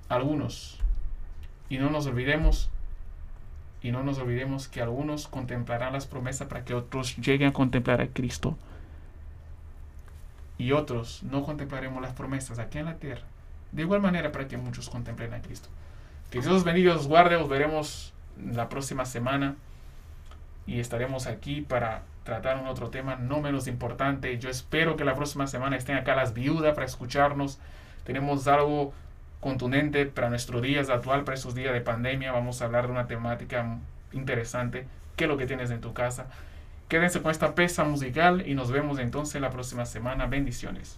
algunos. 0.10 0.80
Y 1.70 1.78
no 1.78 1.90
nos 1.90 2.08
olvidemos 2.08 2.70
y 3.82 3.92
no 3.92 4.04
nos 4.04 4.18
olvidemos 4.18 4.68
que 4.68 4.82
algunos 4.82 5.28
contemplarán 5.28 5.94
las 5.94 6.06
promesas 6.06 6.48
para 6.48 6.66
que 6.66 6.74
otros 6.74 7.16
lleguen 7.18 7.50
a 7.50 7.54
contemplar 7.54 8.02
a 8.02 8.08
Cristo. 8.08 8.58
Y 10.58 10.74
otros 10.74 11.24
no 11.24 11.44
contemplaremos 11.44 12.02
las 12.02 12.14
promesas 12.14 12.60
aquí 12.60 12.80
en 12.80 12.86
la 12.86 12.96
tierra 12.96 13.24
de 13.72 13.84
igual 13.84 14.02
manera 14.02 14.32
para 14.32 14.48
que 14.48 14.58
muchos 14.58 14.90
contemplen 14.90 15.34
a 15.34 15.42
Cristo. 15.42 15.70
Que 16.32 16.42
Dios 16.42 16.54
os 16.54 16.64
bendiga, 16.64 16.96
os 16.96 17.08
guarde, 17.08 17.36
os 17.36 17.50
veremos 17.50 18.14
la 18.38 18.70
próxima 18.70 19.06
semana 19.06 19.56
y 20.66 20.80
estaremos 20.80 21.28
aquí 21.28 21.62
para 21.62 22.04
tratar 22.24 22.58
un 22.58 22.68
otro 22.68 22.90
tema 22.90 23.16
no 23.16 23.42
menos 23.42 23.68
importante. 23.68 24.38
Yo 24.38 24.50
espero 24.50 24.96
que 24.96 25.06
la 25.06 25.16
próxima 25.16 25.48
semana 25.48 25.76
estén 25.76 25.98
acá 25.98 26.16
las 26.16 26.34
viudas 26.34 26.74
para 26.74 26.86
escucharnos. 26.86 27.60
Tenemos 28.04 28.48
algo 28.48 28.94
contundente 29.39 30.06
para 30.06 30.30
nuestros 30.30 30.62
días 30.62 30.89
actual, 30.89 31.23
para 31.23 31.36
estos 31.36 31.56
días 31.56 31.73
de 31.73 31.82
pandemia. 31.82 32.32
Vamos 32.32 32.62
a 32.62 32.65
hablar 32.65 32.88
de 32.88 32.91
una 32.91 33.08
temática 33.08 33.78
interesante. 34.12 34.86
¿Qué 35.15 35.25
es 35.25 35.30
lo 35.30 35.38
que 35.38 35.45
tienes 35.45 35.71
en 35.71 35.82
tu 35.82 35.93
casa? 35.93 36.28
Quédense 36.88 37.21
con 37.21 37.32
esta 37.32 37.56
pesa 37.56 37.84
musical 37.84 38.47
y 38.47 38.56
nos 38.56 38.71
vemos 38.71 38.99
entonces 38.99 39.41
la 39.41 39.52
próxima 39.52 39.86
semana. 39.86 40.25
Bendiciones. 40.25 40.97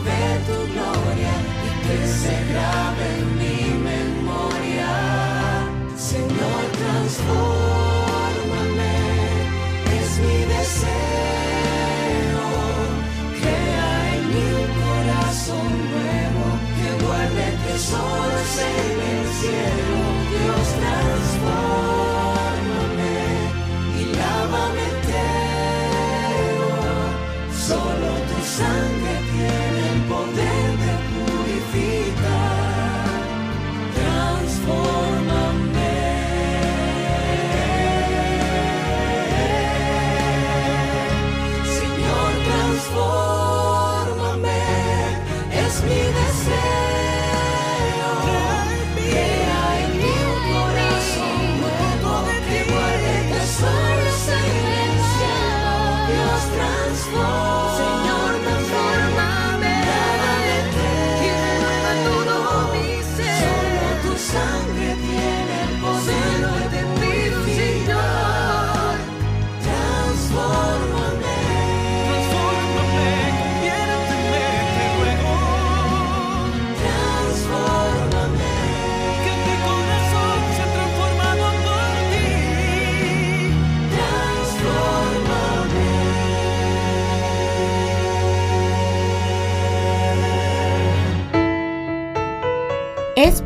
de 0.00 0.24
tu 0.46 0.56
gloria 0.72 1.34
y 1.66 1.68
que 1.84 1.98
se 2.06 2.34
grabe 2.50 3.06
en 3.18 3.28
mi 3.40 3.60
memoria. 3.90 4.90
Señor, 5.96 6.62
transfórmame, 6.80 8.96
es 9.98 10.10
mi 10.24 10.38
deseo. 10.54 12.46
Crea 13.40 13.90
en 14.16 14.24
mi 14.34 14.50
corazón 14.82 15.70
nuevo 15.92 16.44
que 16.76 16.88
guarde 17.04 17.46
tesoros 17.66 18.52
en 18.58 18.96
el 19.12 19.22
cielo. 19.40 19.81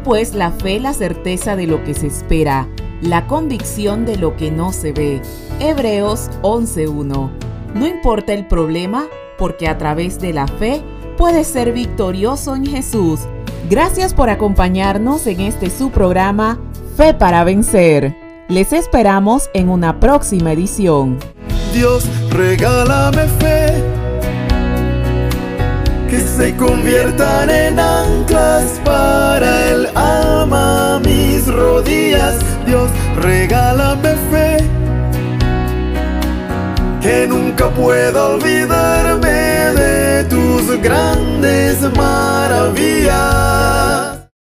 Pues 0.06 0.34
la 0.34 0.52
fe 0.52 0.78
la 0.78 0.92
certeza 0.94 1.56
de 1.56 1.66
lo 1.66 1.82
que 1.82 1.92
se 1.92 2.06
espera, 2.06 2.68
la 3.02 3.26
convicción 3.26 4.06
de 4.06 4.16
lo 4.16 4.36
que 4.36 4.52
no 4.52 4.72
se 4.72 4.92
ve. 4.92 5.20
Hebreos 5.58 6.30
11.1. 6.42 7.30
No 7.74 7.86
importa 7.88 8.32
el 8.32 8.46
problema, 8.46 9.06
porque 9.36 9.66
a 9.66 9.78
través 9.78 10.20
de 10.20 10.32
la 10.32 10.46
fe 10.46 10.80
puedes 11.18 11.48
ser 11.48 11.72
victorioso 11.72 12.54
en 12.54 12.66
Jesús. 12.66 13.18
Gracias 13.68 14.14
por 14.14 14.30
acompañarnos 14.30 15.26
en 15.26 15.40
este 15.40 15.70
su 15.70 15.90
programa 15.90 16.60
Fe 16.96 17.12
para 17.12 17.42
Vencer. 17.42 18.16
Les 18.46 18.72
esperamos 18.72 19.50
en 19.54 19.68
una 19.68 19.98
próxima 19.98 20.52
edición. 20.52 21.18
Dios, 21.74 22.08
regálame 22.30 23.26
fe 23.40 24.05
que 26.08 26.20
se 26.20 26.56
conviertan 26.56 27.50
en 27.50 27.78
anclas 27.78 28.80
para 28.84 29.70
el 29.70 29.86
alma 29.94 31.00
mis 31.04 31.46
rodillas. 31.46 32.36
Dios, 32.66 32.90
regálame 33.16 34.14
fe 34.30 34.56
que 37.00 37.26
nunca 37.28 37.68
pueda 37.70 38.28
olvidarme 38.30 39.28
de 39.28 40.24
tus 40.24 40.80
grandes 40.82 41.80
maravillas. 41.96 43.16